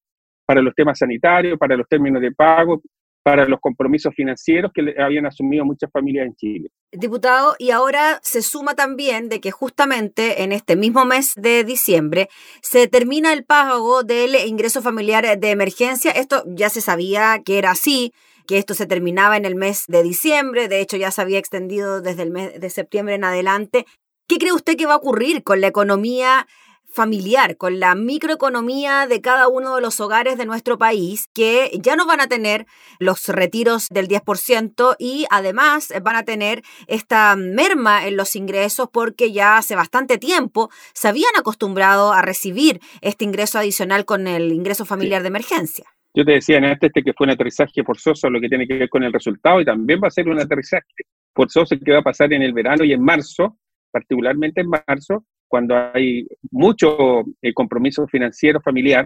para 0.46 0.62
los 0.62 0.74
temas 0.76 0.98
sanitarios, 0.98 1.58
para 1.58 1.78
los 1.78 1.88
términos 1.88 2.22
de 2.22 2.32
pago, 2.32 2.82
para 3.24 3.46
los 3.46 3.60
compromisos 3.60 4.14
financieros 4.16 4.72
que 4.74 4.96
habían 5.00 5.28
asumido 5.28 5.64
muchas 5.64 5.92
familias 5.92 6.26
en 6.26 6.36
Chile. 6.36 6.70
Diputado, 6.92 7.56
y 7.60 7.72
ahora 7.72 8.20
se 8.24 8.42
suma 8.42 8.74
también 8.74 9.30
de 9.30 9.40
que 9.40 9.52
justamente 9.52 10.44
en 10.44 10.52
este 10.52 10.76
mismo 10.76 11.06
mes 11.06 11.34
de 11.36 11.64
diciembre 11.64 12.30
se 12.62 12.88
termina 12.88 13.32
el 13.32 13.46
pago 13.46 14.04
del 14.04 14.36
ingreso 14.48 14.82
familiar 14.82 15.40
de 15.40 15.52
emergencia. 15.52 16.12
Esto 16.12 16.44
ya 16.48 16.70
se 16.70 16.82
sabía 16.82 17.42
que 17.46 17.60
era 17.60 17.72
así, 17.72 18.12
que 18.48 18.58
esto 18.58 18.74
se 18.74 18.88
terminaba 18.88 19.38
en 19.38 19.46
el 19.46 19.56
mes 19.56 19.86
de 19.88 20.02
diciembre, 20.02 20.68
de 20.68 20.82
hecho 20.82 20.98
ya 20.98 21.12
se 21.12 21.22
había 21.22 21.38
extendido 21.38 22.02
desde 22.02 22.24
el 22.24 22.32
mes 22.32 22.60
de 22.60 22.70
septiembre 22.72 23.16
en 23.16 23.24
adelante. 23.24 23.86
¿Qué 24.28 24.38
cree 24.38 24.54
usted 24.54 24.76
que 24.78 24.88
va 24.88 24.94
a 24.94 24.98
ocurrir 24.98 25.44
con 25.44 25.62
la 25.62 25.68
economía 25.68 26.48
familiar, 26.92 27.58
con 27.58 27.80
la 27.80 27.96
microeconomía 27.96 29.08
de 29.08 29.22
cada 29.22 29.48
uno 29.48 29.76
de 29.76 29.82
los 29.82 30.00
hogares 30.00 30.38
de 30.38 30.46
nuestro 30.46 30.78
país, 30.78 31.28
que 31.34 31.72
ya 31.82 31.96
no 31.96 32.06
van 32.06 32.22
a 32.22 32.28
tener 32.28 32.66
los 33.00 33.28
retiros 33.28 33.88
del 33.90 34.08
10% 34.08 34.96
y 35.00 35.26
además 35.30 35.94
van 36.04 36.16
a 36.16 36.24
tener 36.24 36.64
esta 36.88 37.36
merma 37.36 38.08
en 38.08 38.18
los 38.18 38.36
ingresos 38.36 38.90
porque 38.92 39.32
ya 39.32 39.58
hace 39.58 39.76
bastante 39.76 40.18
tiempo 40.18 40.70
se 40.94 41.08
habían 41.08 41.36
acostumbrado 41.38 42.14
a 42.14 42.22
recibir 42.22 42.80
este 43.02 43.26
ingreso 43.26 43.58
adicional 43.58 44.06
con 44.06 44.28
el 44.28 44.52
ingreso 44.52 44.86
familiar 44.86 45.22
de 45.22 45.30
emergencia. 45.30 45.86
Yo 46.14 46.26
te 46.26 46.34
decía 46.34 46.58
antes 46.58 46.78
este 46.82 47.04
que 47.04 47.14
fue 47.14 47.26
un 47.26 47.32
aterrizaje 47.32 47.84
forzoso 47.84 48.30
lo 48.30 48.42
que 48.42 48.50
tiene 48.50 48.68
que 48.68 48.78
ver 48.78 48.90
con 48.90 49.04
el 49.04 49.14
resultado 49.14 49.62
y 49.62 49.66
también 49.66 50.02
va 50.04 50.08
a 50.08 50.12
ser 50.12 50.28
un 50.28 50.40
aterrizaje 50.40 50.86
forzoso 51.34 51.76
que 51.84 51.92
va 51.92 52.00
a 52.00 52.04
pasar 52.04 52.34
en 52.34 52.42
el 52.42 52.52
verano 52.52 52.84
y 52.84 52.92
en 52.92 53.02
marzo, 53.02 53.58
particularmente 53.92 54.62
en 54.62 54.68
marzo, 54.68 55.26
cuando 55.52 55.76
hay 55.94 56.26
mucho 56.50 57.26
eh, 57.42 57.54
compromiso 57.54 58.08
financiero 58.08 58.62
familiar 58.62 59.06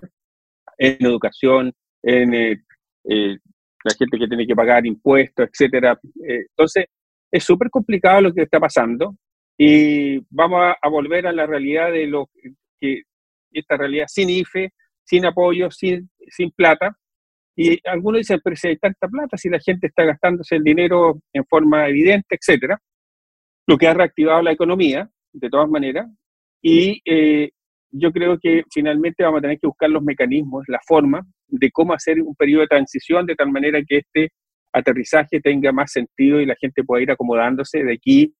en 0.77 1.03
educación, 1.03 1.73
en 2.03 2.33
eh, 2.35 2.61
eh, 3.09 3.37
la 3.83 3.93
gente 3.97 4.19
que 4.19 4.27
tiene 4.27 4.45
que 4.45 4.55
pagar 4.55 4.85
impuestos, 4.85 5.49
etcétera. 5.49 5.99
entonces, 6.23 6.85
es 7.31 7.43
súper 7.43 7.71
complicado 7.71 8.21
lo 8.21 8.31
que 8.31 8.43
está 8.43 8.59
pasando 8.59 9.15
y 9.57 10.19
vamos 10.29 10.75
a, 10.79 10.89
volver 10.89 11.25
a 11.25 11.31
la 11.31 11.47
realidad 11.47 11.91
de 11.91 12.05
lo 12.05 12.29
que 12.79 13.01
esta 13.51 13.75
realidad 13.75 14.05
sin 14.07 14.29
IFE, 14.29 14.71
sin 15.03 15.25
apoyo, 15.25 15.71
sin, 15.71 16.11
sin 16.27 16.51
plata, 16.51 16.95
Y 17.55 17.79
algunos 17.87 18.19
dicen, 18.19 18.39
pero 18.43 18.55
si 18.55 18.67
hay 18.67 18.77
tanta 18.77 19.07
plata, 19.07 19.35
si 19.37 19.49
la 19.49 19.59
gente 19.59 19.87
está 19.87 20.03
gastándose 20.03 20.57
el 20.57 20.63
dinero 20.63 21.21
en 21.33 21.43
forma 21.45 21.87
evidente, 21.87 22.35
etcétera, 22.39 22.79
lo 23.65 23.77
que 23.77 23.87
ha 23.87 23.95
reactivado 23.95 24.43
la 24.43 24.51
economía, 24.51 25.09
de 25.33 25.49
todas 25.49 25.69
maneras, 25.69 26.07
y 26.67 26.99
eh, 27.05 27.51
yo 27.91 28.11
creo 28.11 28.39
que 28.41 28.63
finalmente 28.73 29.23
vamos 29.23 29.37
a 29.37 29.41
tener 29.43 29.59
que 29.59 29.67
buscar 29.67 29.87
los 29.87 30.01
mecanismos, 30.01 30.63
la 30.67 30.79
forma 30.83 31.23
de 31.47 31.69
cómo 31.69 31.93
hacer 31.93 32.19
un 32.19 32.33
periodo 32.33 32.61
de 32.61 32.67
transición 32.67 33.27
de 33.27 33.35
tal 33.35 33.51
manera 33.51 33.79
que 33.87 33.97
este 33.97 34.29
aterrizaje 34.73 35.39
tenga 35.41 35.71
más 35.71 35.91
sentido 35.91 36.41
y 36.41 36.47
la 36.47 36.55
gente 36.59 36.83
pueda 36.83 37.03
ir 37.03 37.11
acomodándose 37.11 37.83
de 37.83 37.93
aquí 37.93 38.33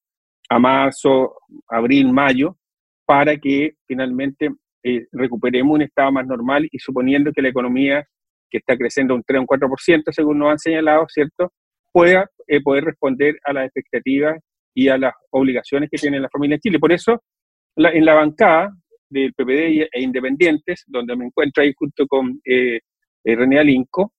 a 0.50 0.58
marzo, 0.58 1.36
abril, 1.70 2.12
mayo, 2.12 2.58
para 3.05 3.38
que 3.38 3.74
finalmente 3.88 4.50
eh, 4.84 5.05
recuperemos 5.12 5.75
un 5.75 5.84
estado 5.84 6.12
más 6.12 6.25
normal 6.25 6.67
y 6.72 6.79
suponiendo 6.79 7.32
que 7.32 7.44
la 7.44 7.50
economía 7.50 8.08
que 8.50 8.58
está 8.58 8.75
creciendo 8.75 9.13
un 9.13 9.22
3 9.24 9.38
o 9.38 9.41
un 9.41 9.48
4%, 9.48 10.12
según 10.12 10.39
nos 10.39 10.50
han 10.50 10.58
señalado, 10.58 11.05
¿cierto?, 11.10 11.53
pueda 11.91 12.27
eh, 12.48 12.60
poder 12.63 12.86
responder 12.86 13.36
a 13.44 13.53
las 13.53 13.65
expectativas 13.65 14.39
y 14.74 14.88
a 14.88 14.98
las 14.98 15.13
obligaciones 15.29 15.91
que 15.91 15.98
tiene 16.00 16.20
la 16.20 16.29
familia 16.29 16.55
en 16.55 16.62
Chile. 16.62 16.79
Por 16.79 16.91
eso, 16.91 17.22
en 17.75 18.05
la 18.05 18.13
bancada 18.13 18.74
del 19.10 19.34
PPD 19.34 19.88
e 19.91 20.01
Independientes, 20.01 20.84
donde 20.88 21.15
me 21.15 21.25
encuentro 21.25 21.63
ahí 21.63 21.74
junto 21.75 22.08
con 22.08 22.39
eh, 22.46 22.79
eh, 23.24 23.36
René 23.36 23.60
Alinco, 23.60 24.13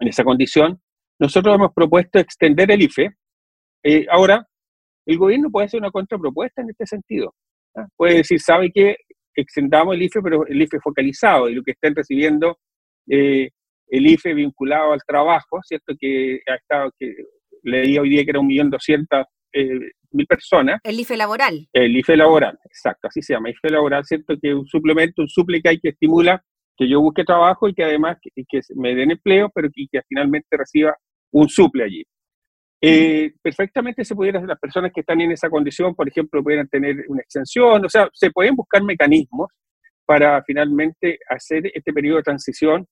en 0.00 0.08
esa 0.08 0.24
condición, 0.24 0.80
nosotros 1.18 1.54
hemos 1.54 1.72
propuesto 1.74 2.18
extender 2.18 2.70
el 2.70 2.82
IFE. 2.82 3.10
Eh, 3.82 4.06
ahora, 4.10 4.46
el 5.06 5.18
gobierno 5.18 5.50
puede 5.50 5.66
hacer 5.66 5.80
una 5.80 5.90
contrapropuesta 5.90 6.62
en 6.62 6.70
este 6.70 6.86
sentido. 6.86 7.34
¿ah? 7.76 7.86
Puede 7.96 8.18
decir, 8.18 8.40
¿sabe 8.40 8.70
qué? 8.72 8.96
Extendamos 9.34 9.94
el 9.94 10.02
IFE, 10.02 10.22
pero 10.22 10.46
el 10.46 10.62
IFE 10.62 10.80
focalizado 10.80 11.48
y 11.48 11.54
lo 11.54 11.62
que 11.62 11.72
estén 11.72 11.94
recibiendo 11.94 12.58
el 13.06 13.50
IFE 14.06 14.34
vinculado 14.34 14.92
al 14.92 15.00
trabajo, 15.06 15.60
¿cierto? 15.62 15.94
Que 15.98 16.40
ha 16.46 16.56
estado, 16.56 16.92
que 16.98 17.14
leí 17.62 17.96
hoy 17.96 18.10
día 18.10 18.24
que 18.24 18.30
era 18.30 18.40
un 18.40 18.46
millón 18.46 18.68
doscientos 18.68 19.24
mil 20.10 20.26
personas. 20.26 20.80
El 20.84 21.00
IFE 21.00 21.16
laboral. 21.16 21.68
El 21.72 21.96
IFE 21.96 22.16
laboral, 22.16 22.58
exacto, 22.64 23.08
así 23.08 23.22
se 23.22 23.34
llama, 23.34 23.50
IFE 23.50 23.70
laboral, 23.70 24.04
¿cierto? 24.04 24.34
Que 24.40 24.50
es 24.50 24.54
un 24.54 24.66
suplemento, 24.66 25.22
un 25.22 25.28
suple 25.28 25.60
que 25.60 25.68
hay 25.68 25.80
que 25.80 25.90
estimula 25.90 26.42
que 26.78 26.88
yo 26.88 27.00
busque 27.00 27.24
trabajo 27.24 27.68
y 27.68 27.74
que 27.74 27.82
además 27.82 28.18
que, 28.22 28.30
que 28.48 28.60
me 28.76 28.94
den 28.94 29.10
empleo, 29.10 29.50
pero 29.52 29.68
que, 29.74 29.86
que, 29.90 30.00
finalmente 30.08 30.56
reciba 30.56 30.96
un 31.32 31.48
suple 31.48 31.84
allí. 31.84 32.04
Eh, 32.80 33.32
perfectamente 33.42 34.04
se 34.04 34.14
pudieran, 34.14 34.46
las 34.46 34.58
personas 34.60 34.92
que 34.94 35.00
están 35.00 35.20
en 35.20 35.32
esa 35.32 35.50
condición, 35.50 35.96
por 35.96 36.08
ejemplo, 36.08 36.42
pudieran 36.42 36.68
tener 36.68 37.04
una 37.08 37.20
extensión, 37.20 37.84
o 37.84 37.88
sea, 37.88 38.08
se 38.12 38.30
pueden 38.30 38.54
buscar 38.54 38.84
mecanismos 38.84 39.48
para 40.06 40.42
finalmente 40.44 41.18
hacer 41.28 41.64
este 41.74 41.92
periodo 41.92 42.18
de 42.18 42.22
transición 42.22 42.86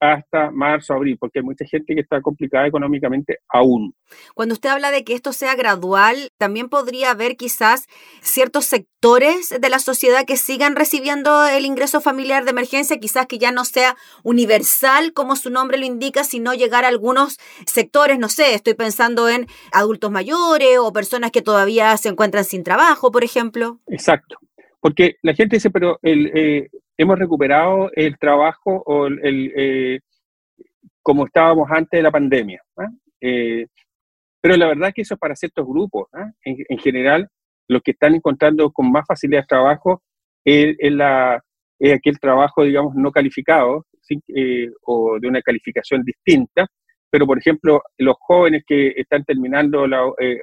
hasta 0.00 0.50
marzo, 0.50 0.94
abril, 0.94 1.16
porque 1.18 1.40
hay 1.40 1.44
mucha 1.44 1.64
gente 1.64 1.94
que 1.94 2.00
está 2.00 2.20
complicada 2.20 2.66
económicamente 2.66 3.38
aún. 3.48 3.94
Cuando 4.34 4.54
usted 4.54 4.70
habla 4.70 4.90
de 4.90 5.04
que 5.04 5.14
esto 5.14 5.32
sea 5.32 5.54
gradual, 5.54 6.30
también 6.38 6.68
podría 6.68 7.10
haber 7.10 7.36
quizás 7.36 7.86
ciertos 8.20 8.66
sectores 8.66 9.54
de 9.60 9.68
la 9.68 9.78
sociedad 9.78 10.24
que 10.24 10.36
sigan 10.36 10.76
recibiendo 10.76 11.46
el 11.46 11.64
ingreso 11.64 12.00
familiar 12.00 12.44
de 12.44 12.50
emergencia, 12.50 12.98
quizás 12.98 13.26
que 13.26 13.38
ya 13.38 13.52
no 13.52 13.64
sea 13.64 13.96
universal 14.22 15.12
como 15.12 15.36
su 15.36 15.50
nombre 15.50 15.78
lo 15.78 15.86
indica, 15.86 16.24
sino 16.24 16.54
llegar 16.54 16.84
a 16.84 16.88
algunos 16.88 17.38
sectores, 17.66 18.18
no 18.18 18.28
sé, 18.28 18.54
estoy 18.54 18.74
pensando 18.74 19.28
en 19.28 19.46
adultos 19.72 20.10
mayores 20.10 20.78
o 20.78 20.92
personas 20.92 21.30
que 21.30 21.42
todavía 21.42 21.96
se 21.96 22.08
encuentran 22.08 22.44
sin 22.44 22.62
trabajo, 22.62 23.10
por 23.10 23.24
ejemplo. 23.24 23.80
Exacto. 23.88 24.36
Porque 24.80 25.16
la 25.22 25.34
gente 25.34 25.56
dice, 25.56 25.70
pero 25.70 25.98
el, 26.02 26.30
eh, 26.34 26.70
hemos 26.98 27.18
recuperado 27.18 27.90
el 27.94 28.18
trabajo 28.18 28.82
o 28.84 29.06
el, 29.06 29.52
eh, 29.56 30.00
como 31.00 31.26
estábamos 31.26 31.70
antes 31.70 31.96
de 31.96 32.02
la 32.02 32.10
pandemia. 32.10 32.60
¿ah? 32.76 32.88
Eh, 33.20 33.66
pero 34.40 34.56
la 34.56 34.66
verdad 34.66 34.92
que 34.94 35.02
eso 35.02 35.14
es 35.14 35.20
para 35.20 35.36
ciertos 35.36 35.64
grupos. 35.66 36.08
¿ah? 36.12 36.30
En, 36.42 36.78
general, 36.78 37.28
los 37.68 37.82
que 37.82 37.92
están 37.92 38.16
encontrando 38.16 38.70
con 38.72 38.90
más 38.90 39.06
facilidad 39.06 39.46
trabajo 39.46 40.02
es, 40.44 40.76
la, 40.92 41.40
aquel 41.94 42.18
trabajo, 42.18 42.64
digamos, 42.64 42.94
no 42.96 43.12
calificado 43.12 43.86
eh, 44.34 44.68
o 44.82 45.18
de 45.20 45.28
una 45.28 45.40
calificación 45.40 46.02
distinta. 46.02 46.66
Pero, 47.10 47.26
por 47.26 47.38
ejemplo, 47.38 47.80
los 47.96 48.16
jóvenes 48.18 48.64
que 48.66 48.92
están 48.96 49.24
terminando 49.24 49.86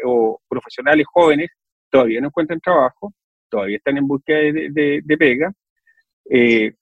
o 0.06 0.41
profesionales 0.48 1.06
jóvenes 1.12 1.50
todavía 1.91 2.22
no 2.22 2.28
encuentran 2.28 2.60
trabajo, 2.60 3.13
todavía 3.50 3.78
están 3.78 3.98
en 3.98 4.08
búsqueda 4.08 4.39
de 4.39 5.18
pega 5.20 5.54
eh, 6.29 6.73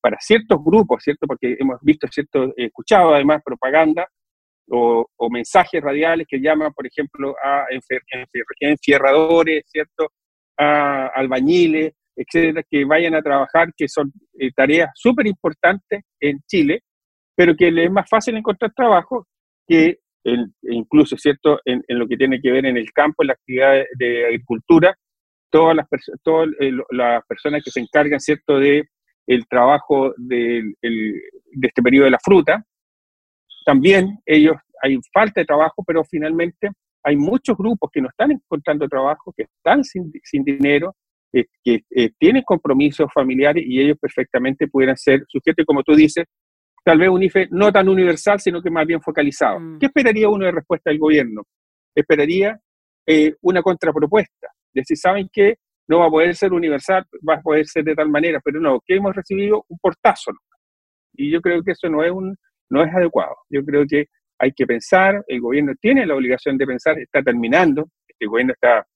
para 0.00 0.18
ciertos 0.20 0.62
grupos, 0.64 1.02
¿cierto? 1.02 1.26
Porque 1.26 1.56
hemos 1.58 1.78
visto, 1.82 2.06
¿cierto? 2.08 2.52
escuchado 2.56 3.14
además 3.14 3.42
propaganda 3.44 4.06
o, 4.68 5.06
mensajes 5.30 5.82
radiales 5.82 6.26
que 6.28 6.40
llaman, 6.40 6.72
por 6.72 6.86
ejemplo, 6.86 7.34
a 7.42 7.66
enfierradores, 8.60 9.64
¿cierto? 9.66 10.12
A 10.56 11.06
albañiles, 11.08 11.92
etcétera, 12.14 12.62
que 12.68 12.84
vayan 12.84 13.14
a 13.14 13.22
trabajar, 13.22 13.72
que 13.76 13.88
son 13.88 14.12
eh, 14.38 14.50
tareas 14.54 14.90
súper 14.94 15.26
importantes 15.26 16.02
en 16.20 16.40
Chile, 16.46 16.80
pero 17.34 17.56
que 17.56 17.70
les 17.70 17.86
es 17.86 17.92
más 17.92 18.08
fácil 18.08 18.36
encontrar 18.36 18.72
trabajo 18.74 19.26
que 19.66 19.98
incluso, 20.62 21.16
¿cierto?, 21.16 21.58
en, 21.64 21.82
lo 21.88 22.06
que 22.06 22.16
tiene 22.16 22.40
que 22.40 22.52
ver 22.52 22.66
en 22.66 22.76
el 22.76 22.92
campo, 22.92 23.22
en 23.22 23.28
la 23.28 23.32
actividad 23.32 23.84
de 23.98 24.26
agricultura, 24.26 24.96
todas 25.52 25.76
las, 25.76 25.86
todas 26.22 26.48
eh, 26.58 26.72
las 26.90 27.24
personas 27.26 27.62
que 27.62 27.70
se 27.70 27.80
encargan, 27.80 28.18
¿cierto?, 28.18 28.58
de 28.58 28.88
el 29.26 29.46
trabajo 29.46 30.12
de, 30.16 30.74
de 30.82 31.68
este 31.68 31.82
periodo 31.82 32.06
de 32.06 32.10
la 32.10 32.18
fruta. 32.18 32.64
También 33.64 34.18
ellos, 34.26 34.56
hay 34.82 34.98
falta 35.12 35.40
de 35.40 35.44
trabajo, 35.44 35.84
pero 35.86 36.02
finalmente 36.02 36.70
hay 37.04 37.16
muchos 37.16 37.56
grupos 37.56 37.90
que 37.92 38.00
no 38.00 38.08
están 38.08 38.32
encontrando 38.32 38.88
trabajo, 38.88 39.32
que 39.36 39.44
están 39.44 39.84
sin, 39.84 40.10
sin 40.24 40.42
dinero, 40.42 40.96
eh, 41.32 41.44
que 41.62 41.84
eh, 41.90 42.10
tienen 42.18 42.42
compromisos 42.42 43.08
familiares 43.14 43.62
y 43.64 43.80
ellos 43.80 43.98
perfectamente 44.00 44.66
pudieran 44.66 44.96
ser 44.96 45.22
sujetos, 45.28 45.64
como 45.64 45.84
tú 45.84 45.94
dices, 45.94 46.24
tal 46.84 46.98
vez 46.98 47.10
un 47.10 47.22
IFE 47.22 47.48
no 47.52 47.70
tan 47.70 47.88
universal, 47.88 48.40
sino 48.40 48.60
que 48.60 48.70
más 48.70 48.86
bien 48.86 49.00
focalizado. 49.00 49.60
Mm. 49.60 49.78
¿Qué 49.78 49.86
esperaría 49.86 50.28
uno 50.28 50.46
de 50.46 50.52
respuesta 50.52 50.90
del 50.90 50.98
gobierno? 50.98 51.42
Esperaría 51.94 52.58
una 53.42 53.62
contrapropuesta 53.62 54.48
decir, 54.74 54.96
¿saben 54.96 55.28
qué? 55.32 55.56
No 55.88 56.00
va 56.00 56.06
a 56.06 56.10
poder 56.10 56.34
ser 56.34 56.52
universal, 56.52 57.04
va 57.28 57.34
a 57.34 57.42
poder 57.42 57.66
ser 57.66 57.84
de 57.84 57.94
tal 57.94 58.08
manera, 58.08 58.40
pero 58.44 58.60
no, 58.60 58.80
que 58.86 58.96
hemos 58.96 59.14
recibido 59.14 59.64
un 59.68 59.78
portazo. 59.78 60.32
Y 61.14 61.30
yo 61.30 61.40
creo 61.40 61.62
que 61.62 61.72
eso 61.72 61.88
no 61.88 62.02
es, 62.02 62.10
un, 62.10 62.36
no 62.70 62.82
es 62.82 62.94
adecuado. 62.94 63.36
Yo 63.50 63.64
creo 63.64 63.84
que 63.86 64.06
hay 64.38 64.52
que 64.52 64.66
pensar, 64.66 65.22
el 65.26 65.40
gobierno 65.40 65.72
tiene 65.80 66.06
la 66.06 66.14
obligación 66.14 66.56
de 66.56 66.66
pensar, 66.66 66.98
está 66.98 67.22
terminando, 67.22 67.88
el 68.18 68.28
gobierno 68.28 68.52
está 68.54 68.86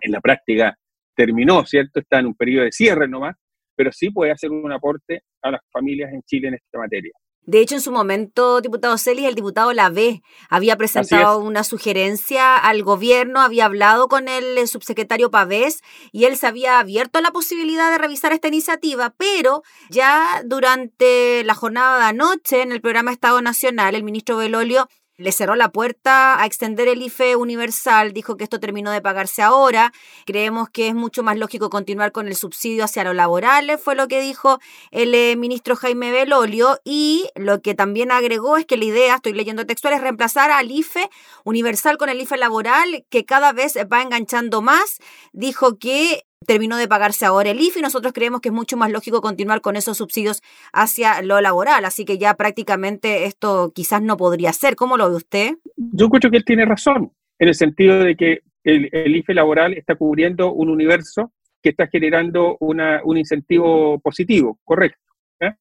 en 0.00 0.12
la 0.12 0.20
práctica, 0.20 0.74
terminó, 1.14 1.64
¿cierto? 1.64 2.00
Está 2.00 2.18
en 2.18 2.26
un 2.26 2.34
periodo 2.34 2.64
de 2.64 2.72
cierre 2.72 3.08
nomás, 3.08 3.36
pero 3.76 3.92
sí 3.92 4.10
puede 4.10 4.32
hacer 4.32 4.50
un 4.50 4.72
aporte 4.72 5.22
a 5.42 5.50
las 5.50 5.60
familias 5.70 6.12
en 6.12 6.22
Chile 6.22 6.48
en 6.48 6.54
esta 6.54 6.78
materia. 6.78 7.12
De 7.44 7.60
hecho, 7.60 7.74
en 7.74 7.80
su 7.80 7.90
momento, 7.90 8.60
diputado 8.60 8.96
Celis, 8.98 9.24
el 9.24 9.34
diputado 9.34 9.72
Lavé 9.72 10.22
había 10.48 10.76
presentado 10.76 11.38
una 11.38 11.64
sugerencia 11.64 12.56
al 12.56 12.84
gobierno, 12.84 13.40
había 13.40 13.64
hablado 13.64 14.06
con 14.06 14.28
el 14.28 14.56
eh, 14.58 14.68
subsecretario 14.68 15.32
Pavés 15.32 15.82
y 16.12 16.24
él 16.26 16.36
se 16.36 16.46
había 16.46 16.78
abierto 16.78 17.18
a 17.18 17.22
la 17.22 17.32
posibilidad 17.32 17.90
de 17.90 17.98
revisar 17.98 18.32
esta 18.32 18.46
iniciativa, 18.46 19.12
pero 19.16 19.62
ya 19.90 20.42
durante 20.44 21.42
la 21.42 21.54
jornada 21.54 21.98
de 21.98 22.04
anoche 22.04 22.62
en 22.62 22.70
el 22.70 22.80
programa 22.80 23.10
Estado 23.10 23.42
Nacional, 23.42 23.96
el 23.96 24.04
ministro 24.04 24.36
Belolio 24.36 24.88
le 25.22 25.32
cerró 25.32 25.54
la 25.54 25.70
puerta 25.70 26.40
a 26.40 26.46
extender 26.46 26.88
el 26.88 27.02
IFE 27.02 27.36
universal, 27.36 28.12
dijo 28.12 28.36
que 28.36 28.44
esto 28.44 28.60
terminó 28.60 28.90
de 28.90 29.00
pagarse 29.00 29.42
ahora, 29.42 29.92
creemos 30.26 30.68
que 30.68 30.88
es 30.88 30.94
mucho 30.94 31.22
más 31.22 31.38
lógico 31.38 31.70
continuar 31.70 32.12
con 32.12 32.26
el 32.26 32.36
subsidio 32.36 32.84
hacia 32.84 33.04
los 33.04 33.14
laborales, 33.14 33.80
fue 33.80 33.94
lo 33.94 34.08
que 34.08 34.20
dijo 34.20 34.58
el 34.90 35.14
eh, 35.14 35.36
ministro 35.36 35.76
Jaime 35.76 36.10
Belolio, 36.10 36.78
y 36.84 37.28
lo 37.36 37.62
que 37.62 37.74
también 37.74 38.10
agregó 38.10 38.56
es 38.56 38.66
que 38.66 38.76
la 38.76 38.84
idea, 38.84 39.14
estoy 39.16 39.32
leyendo 39.32 39.64
textual, 39.66 39.94
es 39.94 40.00
reemplazar 40.00 40.50
al 40.50 40.70
IFE 40.70 41.08
universal 41.44 41.96
con 41.96 42.08
el 42.08 42.20
IFE 42.20 42.36
laboral, 42.36 43.04
que 43.08 43.24
cada 43.24 43.52
vez 43.52 43.76
va 43.92 44.02
enganchando 44.02 44.60
más, 44.60 44.98
dijo 45.32 45.78
que 45.78 46.24
terminó 46.46 46.76
de 46.76 46.88
pagarse 46.88 47.24
ahora 47.24 47.50
el 47.50 47.60
IFE 47.60 47.80
y 47.80 47.82
nosotros 47.82 48.12
creemos 48.12 48.40
que 48.40 48.48
es 48.48 48.54
mucho 48.54 48.76
más 48.76 48.90
lógico 48.90 49.20
continuar 49.20 49.60
con 49.60 49.76
esos 49.76 49.98
subsidios 49.98 50.42
hacia 50.72 51.22
lo 51.22 51.40
laboral, 51.40 51.84
así 51.84 52.04
que 52.04 52.18
ya 52.18 52.34
prácticamente 52.34 53.24
esto 53.24 53.72
quizás 53.74 54.02
no 54.02 54.16
podría 54.16 54.52
ser. 54.52 54.76
¿Cómo 54.76 54.96
lo 54.96 55.10
ve 55.10 55.16
usted? 55.16 55.54
Yo 55.76 56.08
creo 56.08 56.30
que 56.30 56.36
él 56.36 56.44
tiene 56.44 56.64
razón, 56.64 57.12
en 57.38 57.48
el 57.48 57.54
sentido 57.54 57.98
de 57.98 58.16
que 58.16 58.40
el, 58.64 59.16
IFE 59.16 59.34
laboral 59.34 59.74
está 59.74 59.94
cubriendo 59.94 60.52
un 60.52 60.70
universo 60.70 61.32
que 61.62 61.70
está 61.70 61.86
generando 61.86 62.56
un 62.60 63.16
incentivo 63.16 63.98
positivo, 64.00 64.58
correcto. 64.64 65.00
¿eh? 65.40 65.52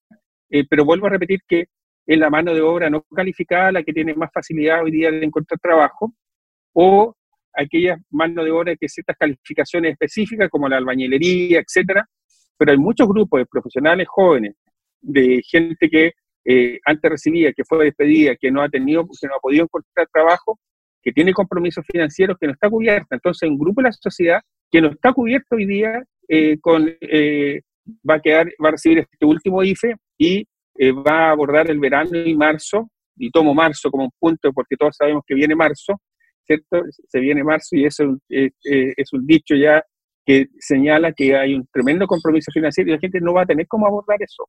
Eh, 0.50 0.66
pero 0.70 0.86
vuelvo 0.86 1.08
a 1.08 1.12
repetir 1.12 1.42
que 1.48 1.68
es 2.06 2.18
la 2.18 2.30
mano 2.30 2.54
de 2.54 2.62
obra 2.62 2.90
no 2.90 3.04
calificada 3.16 3.72
la 3.72 3.84
que 3.84 3.94
tiene 3.94 4.14
más 4.16 4.32
facilidad 4.34 4.84
hoy 4.84 4.92
día 4.92 5.12
de 5.12 5.24
encontrar 5.24 5.60
trabajo, 5.60 6.14
o 6.74 7.16
aquellas 7.54 8.00
manos 8.10 8.46
de 8.46 8.52
obra 8.52 8.76
que 8.76 8.88
ciertas 8.88 9.16
calificaciones 9.18 9.94
específicas, 9.94 10.50
como 10.50 10.70
la 10.70 10.78
albañilería, 10.78 11.60
etcétera, 11.60 12.06
pero 12.58 12.72
hay 12.72 12.78
muchos 12.78 13.08
grupos 13.08 13.40
de 13.40 13.46
profesionales 13.46 14.08
jóvenes, 14.08 14.56
de 15.02 15.42
gente 15.44 15.90
que 15.90 16.12
eh, 16.46 16.80
antes 16.86 17.12
recibía, 17.12 17.54
que 17.54 17.64
fue 17.64 17.86
despedida, 17.86 18.36
que 18.36 18.52
no 18.52 18.62
ha 18.62 18.70
tenido, 18.70 19.04
que 19.04 19.28
no 19.28 19.36
ha 19.36 19.40
podido 19.40 19.64
encontrar 19.64 20.08
trabajo, 20.12 20.60
que 21.02 21.12
tiene 21.12 21.34
compromisos 21.34 21.84
financieros, 21.92 22.38
que 22.40 22.48
no 22.48 22.54
está 22.54 22.70
cubierta. 22.70 23.16
Entonces, 23.16 23.50
un 23.50 23.58
grupo 23.58 23.82
de 23.82 23.90
la 23.90 23.92
sociedad 23.92 24.42
que 24.72 24.82
no 24.82 24.90
está 24.90 25.12
cubierto 25.14 25.56
hoy 25.56 25.66
día 25.66 26.04
eh, 26.28 26.58
con, 26.60 26.88
eh, 27.02 27.62
va 28.08 28.16
a 28.16 28.20
quedar, 28.20 28.48
va 28.64 28.70
a 28.70 28.72
recibir 28.72 29.00
este 29.00 29.26
último 29.26 29.64
IFE 29.64 29.96
y 30.18 30.46
va 31.06 31.28
a 31.28 31.32
abordar 31.32 31.70
el 31.70 31.80
verano 31.80 32.18
y 32.18 32.36
marzo, 32.36 32.90
y 33.18 33.30
tomo 33.30 33.54
marzo 33.54 33.92
como 33.92 34.06
un 34.06 34.12
punto 34.18 34.52
porque 34.54 34.76
todos 34.78 34.96
sabemos 34.96 35.24
que 35.28 35.36
viene 35.36 35.56
marzo, 35.56 36.00
¿cierto? 36.52 36.84
Se 37.08 37.20
viene 37.20 37.44
marzo 37.44 37.76
y 37.76 37.86
eso 37.86 38.18
es 38.30 39.14
un 39.14 39.26
dicho 39.26 39.56
ya 39.56 39.84
que 40.26 40.48
señala 40.60 41.14
que 41.14 41.36
hay 41.36 41.56
un 41.56 41.68
tremendo 41.72 42.06
compromiso 42.06 42.52
financiero 42.52 42.90
y 42.90 42.94
la 42.94 43.00
gente 43.00 43.20
no 43.22 43.34
va 43.34 43.44
a 43.44 43.46
tener 43.46 43.68
cómo 43.68 43.88
abordar 43.88 44.22
eso. 44.22 44.48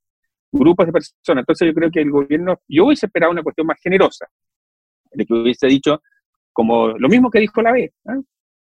Grupos 0.51 0.87
de 0.87 0.93
personas. 0.93 1.43
Entonces 1.43 1.69
yo 1.69 1.75
creo 1.75 1.91
que 1.91 2.01
el 2.01 2.11
gobierno, 2.11 2.61
yo 2.69 2.87
hubiese 2.87 3.07
esperado 3.07 3.33
una 3.33 3.43
cuestión 3.43 3.67
más 3.67 3.79
generosa, 3.83 4.27
de 5.12 5.25
que 5.25 5.35
hubiese 5.35 5.67
dicho 5.67 6.03
como 6.53 6.88
lo 6.88 7.09
mismo 7.09 7.31
que 7.31 7.41
dijo 7.41 7.62
la 7.62 7.73
B. 7.73 7.91
¿ah? 8.07 8.21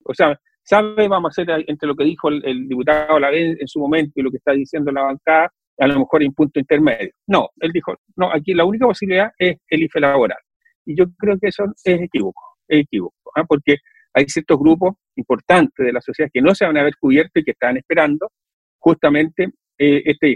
O 0.03 0.13
sea, 0.13 0.39
sabe, 0.63 1.07
vamos 1.07 1.29
a 1.29 1.41
hacer 1.41 1.63
entre 1.67 1.87
lo 1.87 1.95
que 1.95 2.03
dijo 2.03 2.29
el, 2.29 2.67
diputado 2.67 3.19
la 3.19 3.29
B 3.29 3.57
en 3.59 3.67
su 3.67 3.79
momento 3.79 4.13
y 4.15 4.23
lo 4.23 4.31
que 4.31 4.37
está 4.37 4.53
diciendo 4.53 4.91
la 4.91 5.03
bancada, 5.03 5.51
a 5.77 5.87
lo 5.87 5.99
mejor 5.99 6.23
un 6.23 6.33
punto 6.33 6.59
intermedio. 6.59 7.11
No, 7.27 7.49
él 7.59 7.71
dijo, 7.71 7.95
no, 8.15 8.31
aquí 8.31 8.53
la 8.53 8.65
única 8.65 8.87
posibilidad 8.87 9.31
es 9.37 9.57
el 9.69 9.83
IFE 9.83 9.99
laboral. 9.99 10.39
Y 10.85 10.95
yo 10.97 11.05
creo 11.17 11.37
que 11.39 11.49
eso 11.49 11.65
es 11.83 12.01
equívoco, 12.01 12.54
es 12.67 12.81
equívoco, 12.81 13.31
¿ah? 13.35 13.43
porque 13.43 13.77
hay 14.13 14.25
ciertos 14.27 14.57
grupos 14.57 14.95
importantes 15.15 15.85
de 15.85 15.91
la 15.91 16.01
sociedad 16.01 16.29
que 16.33 16.41
no 16.41 16.55
se 16.55 16.65
van 16.65 16.77
a 16.77 16.83
ver 16.83 16.95
cubiertos 16.97 17.41
y 17.41 17.43
que 17.43 17.51
están 17.51 17.77
esperando 17.77 18.31
justamente 18.79 19.49
eh, 19.77 20.03
este 20.05 20.35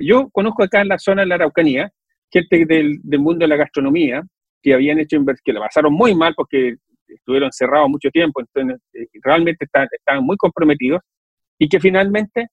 Yo 0.00 0.28
conozco 0.30 0.62
acá 0.62 0.80
en 0.80 0.88
la 0.88 0.98
zona 0.98 1.22
de 1.22 1.28
la 1.28 1.34
Araucanía 1.36 1.90
gente 2.30 2.66
del, 2.66 3.00
mundo 3.18 3.44
de 3.44 3.48
la 3.48 3.56
gastronomía 3.56 4.22
que 4.62 4.74
habían 4.74 4.98
hecho 4.98 5.18
que 5.44 5.52
la 5.52 5.60
pasaron 5.60 5.92
muy 5.92 6.14
mal 6.14 6.34
porque 6.34 6.76
estuvieron 7.08 7.52
cerrados 7.52 7.88
mucho 7.88 8.10
tiempo, 8.10 8.40
entonces 8.40 8.80
eh, 8.94 9.06
realmente 9.22 9.64
estaban, 9.64 10.24
muy 10.24 10.36
comprometidos 10.36 11.00
y 11.58 11.68
que 11.68 11.78
finalmente 11.78 12.48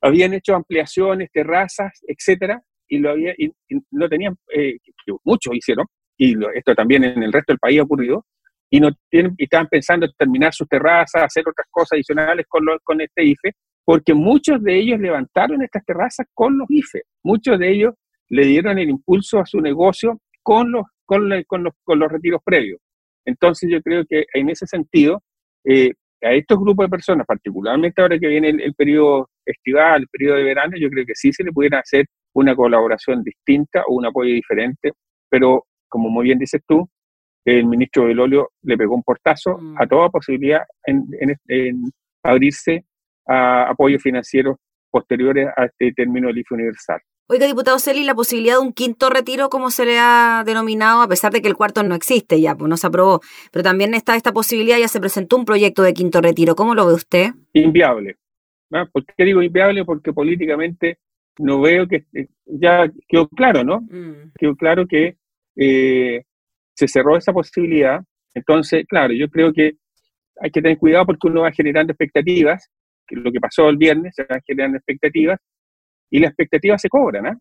habían 0.00 0.32
hecho 0.34 0.54
ampliaciones, 0.54 1.30
terrazas, 1.30 1.92
etcétera, 2.06 2.60
y, 2.88 2.98
lo 2.98 3.10
había, 3.10 3.34
y, 3.36 3.52
no 3.90 4.08
tenían, 4.08 4.36
eh, 4.54 4.78
muchos 5.24 5.54
hicieron, 5.54 5.86
y 6.16 6.34
esto 6.54 6.74
también 6.74 7.04
en 7.04 7.22
el 7.22 7.32
resto 7.32 7.52
del 7.52 7.58
país 7.58 7.80
ha 7.80 7.84
ocurrido, 7.84 8.24
y, 8.72 8.80
no 8.80 8.90
tienen, 9.10 9.34
y 9.36 9.44
estaban 9.44 9.68
pensando 9.68 10.06
en 10.06 10.12
terminar 10.16 10.54
sus 10.54 10.66
terrazas, 10.66 11.22
hacer 11.22 11.44
otras 11.46 11.66
cosas 11.70 11.92
adicionales 11.92 12.46
con, 12.48 12.64
con 12.82 13.02
este 13.02 13.22
IFE, 13.22 13.52
porque 13.84 14.14
muchos 14.14 14.62
de 14.62 14.78
ellos 14.78 14.98
levantaron 14.98 15.62
estas 15.62 15.84
terrazas 15.84 16.26
con 16.32 16.56
los 16.56 16.66
IFE, 16.70 17.02
muchos 17.22 17.58
de 17.58 17.70
ellos 17.70 17.94
le 18.30 18.46
dieron 18.46 18.78
el 18.78 18.88
impulso 18.88 19.38
a 19.38 19.44
su 19.44 19.60
negocio 19.60 20.18
con 20.42 20.72
los, 20.72 20.86
con, 21.04 21.28
con 21.46 21.64
los, 21.64 21.74
con 21.84 21.98
los 21.98 22.10
retiros 22.10 22.40
previos. 22.42 22.80
Entonces 23.26 23.68
yo 23.70 23.82
creo 23.82 24.04
que 24.08 24.24
en 24.32 24.48
ese 24.48 24.66
sentido, 24.66 25.22
eh, 25.64 25.92
a 26.22 26.32
estos 26.32 26.58
grupos 26.58 26.86
de 26.86 26.90
personas, 26.90 27.26
particularmente 27.26 28.00
ahora 28.00 28.18
que 28.18 28.26
viene 28.26 28.48
el, 28.48 28.74
periodo 28.74 29.28
estival, 29.44 30.02
el 30.02 30.08
periodo 30.08 30.36
de 30.38 30.44
verano, 30.44 30.76
yo 30.80 30.88
creo 30.88 31.04
que 31.04 31.14
sí 31.14 31.30
se 31.30 31.44
le 31.44 31.52
pudiera 31.52 31.80
hacer 31.80 32.06
una 32.32 32.56
colaboración 32.56 33.22
distinta 33.22 33.82
o 33.86 33.96
un 33.96 34.06
apoyo 34.06 34.32
diferente, 34.32 34.92
pero 35.28 35.66
como 35.88 36.08
muy 36.08 36.24
bien 36.24 36.38
dices 36.38 36.62
tú, 36.66 36.88
el 37.44 37.66
ministro 37.66 38.06
del 38.06 38.20
óleo 38.20 38.50
le 38.62 38.76
pegó 38.76 38.94
un 38.94 39.02
portazo 39.02 39.58
mm. 39.58 39.80
a 39.80 39.86
toda 39.86 40.08
posibilidad 40.08 40.62
en, 40.84 41.06
abrirse 42.22 42.84
a 43.26 43.70
apoyos 43.70 44.02
financieros 44.02 44.56
posteriores 44.90 45.48
a 45.56 45.64
este 45.64 45.92
término 45.92 46.28
del 46.28 46.38
IFE 46.38 46.54
universal. 46.54 47.00
Oiga, 47.28 47.46
diputado 47.46 47.78
Celi, 47.78 48.04
la 48.04 48.14
posibilidad 48.14 48.56
de 48.56 48.60
un 48.60 48.72
quinto 48.72 49.08
retiro, 49.08 49.48
como 49.48 49.70
se 49.70 49.86
le 49.86 49.98
ha 49.98 50.42
denominado, 50.44 51.02
a 51.02 51.08
pesar 51.08 51.32
de 51.32 51.40
que 51.40 51.48
el 51.48 51.56
cuarto 51.56 51.82
no 51.82 51.94
existe 51.94 52.40
ya, 52.40 52.54
pues 52.54 52.68
no 52.68 52.76
se 52.76 52.86
aprobó, 52.86 53.20
pero 53.50 53.62
también 53.62 53.94
está 53.94 54.16
esta 54.16 54.32
posibilidad, 54.32 54.78
ya 54.78 54.88
se 54.88 55.00
presentó 55.00 55.36
un 55.36 55.44
proyecto 55.44 55.82
de 55.82 55.94
quinto 55.94 56.20
retiro. 56.20 56.54
¿Cómo 56.54 56.74
lo 56.74 56.86
ve 56.86 56.94
usted? 56.94 57.30
Inviable. 57.54 58.16
¿Por 58.92 59.04
qué 59.04 59.24
digo 59.24 59.42
inviable? 59.42 59.84
Porque 59.84 60.12
políticamente 60.12 60.98
no 61.38 61.60
veo 61.60 61.86
que 61.86 62.04
eh, 62.12 62.28
ya 62.44 62.90
quedó 63.08 63.28
claro, 63.28 63.64
¿no? 63.64 63.80
Mm. 63.80 64.32
Quedó 64.38 64.56
claro 64.56 64.86
que 64.86 65.16
eh, 65.56 66.24
se 66.82 66.88
cerró 66.88 67.16
esa 67.16 67.32
posibilidad. 67.32 68.00
Entonces, 68.34 68.84
claro, 68.88 69.12
yo 69.12 69.28
creo 69.28 69.52
que 69.52 69.74
hay 70.40 70.50
que 70.50 70.62
tener 70.62 70.78
cuidado 70.78 71.06
porque 71.06 71.28
uno 71.28 71.42
va 71.42 71.52
generando 71.52 71.92
expectativas, 71.92 72.68
que 73.06 73.16
lo 73.16 73.30
que 73.30 73.40
pasó 73.40 73.68
el 73.68 73.76
viernes, 73.76 74.14
se 74.16 74.24
van 74.24 74.40
generando 74.44 74.78
expectativas, 74.78 75.38
y 76.10 76.18
las 76.18 76.30
expectativas 76.30 76.80
se 76.80 76.88
cobran, 76.88 77.26
¿ah? 77.26 77.38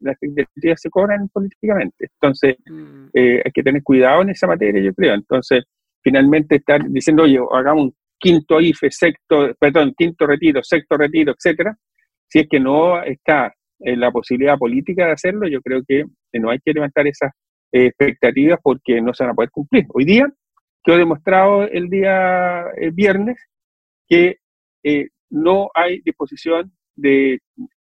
Las 0.00 0.16
expectativas 0.20 0.80
se 0.80 0.90
cobran 0.90 1.28
políticamente. 1.28 2.08
Entonces, 2.14 2.56
mm. 2.66 3.08
eh, 3.12 3.42
hay 3.44 3.52
que 3.52 3.62
tener 3.62 3.82
cuidado 3.82 4.22
en 4.22 4.30
esa 4.30 4.46
materia, 4.46 4.82
yo 4.82 4.94
creo. 4.94 5.14
Entonces, 5.14 5.64
finalmente 6.02 6.56
estar 6.56 6.82
diciendo, 6.88 7.24
oye, 7.24 7.38
hagamos 7.52 7.84
un 7.84 7.94
quinto 8.18 8.60
IFE, 8.60 8.90
sexto, 8.90 9.54
perdón, 9.58 9.94
quinto 9.96 10.26
retiro, 10.26 10.62
sexto 10.62 10.96
retiro, 10.96 11.32
etcétera, 11.32 11.76
si 12.28 12.40
es 12.40 12.48
que 12.48 12.58
no 12.58 13.02
está 13.02 13.52
en 13.78 14.00
la 14.00 14.10
posibilidad 14.10 14.58
política 14.58 15.06
de 15.06 15.12
hacerlo, 15.12 15.48
yo 15.48 15.60
creo 15.60 15.82
que 15.86 16.04
no 16.34 16.50
hay 16.50 16.58
que 16.64 16.72
levantar 16.72 17.06
esas 17.06 17.30
expectativas 17.72 18.58
porque 18.62 19.00
no 19.00 19.14
se 19.14 19.24
van 19.24 19.32
a 19.32 19.34
poder 19.34 19.50
cumplir. 19.50 19.86
Hoy 19.92 20.04
día 20.04 20.26
quedó 20.82 20.96
demostrado 20.96 21.62
el 21.64 21.88
día 21.88 22.64
viernes 22.92 23.38
que 24.08 24.38
eh, 24.82 25.08
no 25.30 25.70
hay 25.74 26.00
disposición 26.00 26.72
de 26.96 27.40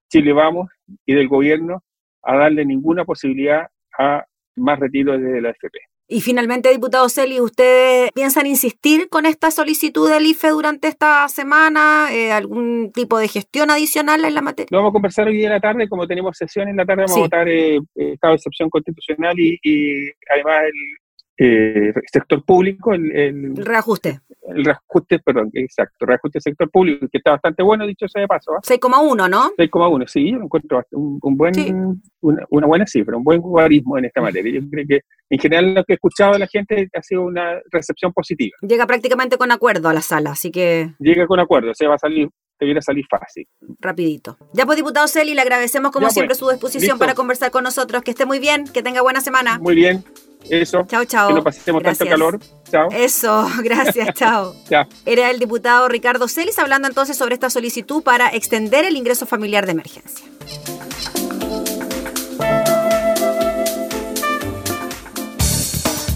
Chile 0.10 0.34
Vamos 0.34 0.70
y 1.06 1.14
del 1.14 1.28
gobierno 1.28 1.84
a 2.24 2.36
darle 2.36 2.66
ninguna 2.66 3.06
posibilidad 3.06 3.68
a 3.98 4.26
más 4.56 4.80
retiro 4.80 5.18
desde 5.18 5.42
la 5.42 5.52
FP. 5.52 5.80
Y 6.10 6.22
finalmente, 6.22 6.70
diputado 6.70 7.10
Celi, 7.10 7.42
¿ustedes 7.42 8.12
piensan 8.14 8.46
insistir 8.46 9.10
con 9.10 9.26
esta 9.26 9.52
solicitud 9.52 10.10
del 10.10 10.26
IFE 10.26 10.50
durante 10.50 10.88
esta 10.88 11.28
semana? 11.28 12.08
Eh, 12.14 12.32
¿Algún 12.32 12.92
tipo 12.94 13.18
de 13.18 13.28
gestión 13.28 13.70
adicional 13.70 14.24
en 14.24 14.34
la 14.34 14.42
materia? 14.42 14.70
Lo 14.72 14.78
vamos 14.78 14.92
a 14.92 14.94
conversar 14.94 15.28
hoy 15.28 15.36
día 15.36 15.48
en 15.48 15.54
la 15.54 15.60
tarde, 15.60 15.90
como 15.90 16.08
tenemos 16.08 16.38
sesión 16.38 16.70
en 16.70 16.78
la 16.78 16.86
tarde, 16.86 17.04
vamos 17.04 17.18
a 17.18 17.22
votar 17.22 17.50
eh, 17.50 17.80
estado 17.96 18.32
de 18.32 18.36
excepción 18.36 18.70
constitucional 18.70 19.38
y, 19.38 19.60
y 19.62 20.10
además 20.32 20.60
el, 20.66 21.07
eh, 21.38 21.94
sector 22.12 22.44
público, 22.44 22.94
el, 22.94 23.12
el, 23.12 23.56
reajuste. 23.58 24.22
El 24.48 24.66
reajuste, 24.66 25.20
perdón, 25.20 25.52
exacto, 25.54 26.06
reajuste 26.06 26.42
sector 26.42 26.70
público, 26.70 27.08
que 27.12 27.20
está 27.20 27.32
bastante 27.32 27.62
bueno, 27.62 27.86
dicho 27.86 28.08
sea 28.08 28.22
de 28.22 28.28
paso. 28.28 28.52
6,1, 28.64 29.24
¿ah? 29.24 29.30
¿no? 29.30 29.52
6,1, 29.58 30.08
sí, 30.08 30.32
yo 30.32 30.38
encuentro 30.38 30.84
un, 30.92 31.38
buen, 31.38 32.02
una, 32.22 32.68
buena 32.68 32.88
cifra, 32.88 33.18
un 33.18 33.24
buen 33.24 33.40
guarismo 33.40 33.98
en 33.98 34.06
esta 34.06 34.22
materia. 34.22 34.60
Yo 34.60 34.70
creo 34.70 34.86
que 34.88 35.02
en 35.30 35.40
general 35.40 35.74
lo 35.76 35.84
que 35.84 35.94
he 35.94 35.96
escuchado 35.96 36.34
de 36.34 36.40
la 36.40 36.48
gente 36.48 36.90
ha 36.94 37.02
sido 37.04 37.24
una 37.24 37.60
recepción 37.72 38.14
positiva. 38.14 38.56
Llega 38.62 38.88
prácticamente 38.88 39.38
con 39.38 39.52
acuerdo 39.52 39.90
a 39.90 39.94
la 39.94 40.02
sala, 40.02 40.32
así 40.32 40.50
que... 40.50 40.94
Llega 41.00 41.28
con 41.28 41.40
acuerdo, 41.40 41.72
o 41.72 41.76
sea, 41.76 41.90
va 41.90 41.96
a 41.96 42.00
salir 42.00 42.30
debiera 42.60 42.82
salir 42.82 43.06
fácil. 43.08 43.48
Rapidito. 43.80 44.36
Ya 44.54 44.66
pues, 44.66 44.78
diputado 44.78 45.08
Celi, 45.08 45.36
le 45.36 45.42
agradecemos 45.42 45.92
como 45.92 46.10
siempre 46.10 46.30
pues, 46.30 46.40
su 46.40 46.50
disposición 46.50 46.98
para 46.98 47.14
conversar 47.14 47.52
con 47.52 47.64
nosotros. 47.64 48.02
Que 48.02 48.10
esté 48.10 48.26
muy 48.26 48.40
bien, 48.40 48.66
que 48.66 48.82
tenga 48.82 49.04
buena 49.04 49.22
semana. 49.22 49.60
Muy 49.60 49.76
bien. 49.76 50.04
Eso. 50.50 50.86
Chao, 50.88 51.06
chao. 51.06 51.30
Que 51.30 51.34
no 51.34 51.44
pasemos 51.44 51.84
tanto 51.84 52.06
calor. 52.06 52.40
Chao. 52.72 52.90
Eso, 52.92 53.48
gracias, 53.64 54.14
chao. 54.14 54.56
Era 55.06 55.30
el 55.30 55.40
diputado 55.40 55.88
Ricardo 55.88 56.28
Celis 56.28 56.60
hablando 56.60 56.88
entonces 56.88 57.18
sobre 57.18 57.34
esta 57.34 57.50
solicitud 57.50 58.04
para 58.04 58.30
extender 58.30 58.86
el 58.86 58.96
ingreso 58.96 59.26
familiar 59.26 59.66
de 59.66 59.72
emergencia. 59.72 60.26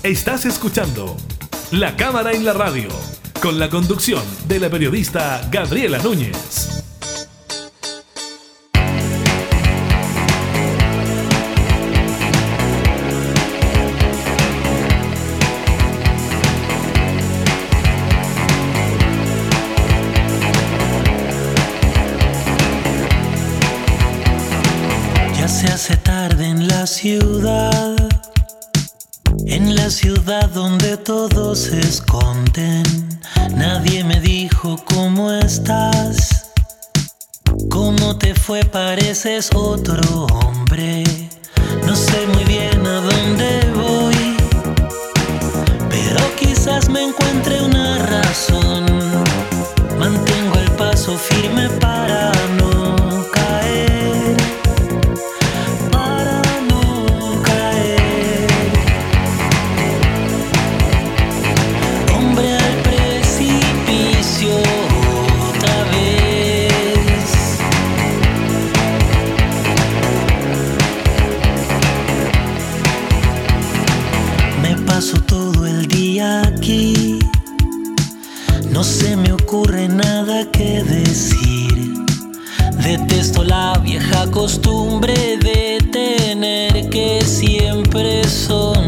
Estás 0.04 0.46
escuchando 0.46 1.16
La 1.72 1.96
Cámara 1.96 2.32
en 2.32 2.44
la 2.44 2.54
Radio, 2.54 2.90
con 3.40 3.60
la 3.60 3.70
conducción 3.70 4.24
de 4.48 4.60
la 4.60 4.70
periodista 4.70 5.48
Gabriela 5.52 6.00
Núñez. 6.00 6.91
Ciudad, 26.88 27.96
en 29.46 29.76
la 29.76 29.90
ciudad 29.90 30.50
donde 30.50 30.98
todos 30.98 31.60
se 31.60 31.80
esconden. 31.80 32.84
Nadie 33.56 34.04
me 34.04 34.20
dijo 34.20 34.78
cómo 34.86 35.32
estás, 35.32 36.52
cómo 37.70 38.18
te 38.18 38.34
fue, 38.34 38.64
pareces 38.64 39.50
otro 39.54 40.26
hombre. 40.26 41.04
No 41.86 41.96
sé 41.96 42.26
muy 42.34 42.44
bien 42.46 42.86
a 42.88 43.02
dónde 43.02 43.72
voy, 43.76 44.38
pero 45.90 46.36
quizás 46.40 46.90
me 46.90 47.04
encuentre 47.04 47.62
una 47.62 47.98
razón. 48.08 48.86
Mantengo 50.00 50.60
el 50.60 50.72
paso 50.72 51.16
firme 51.18 51.70
para 51.80 52.21
la 83.52 83.78
vieja 83.84 84.32
costumbre 84.32 85.14
de 85.36 85.78
tener 85.92 86.90
que 86.90 87.22
siempre 87.26 88.24
sonreír. 88.24 88.81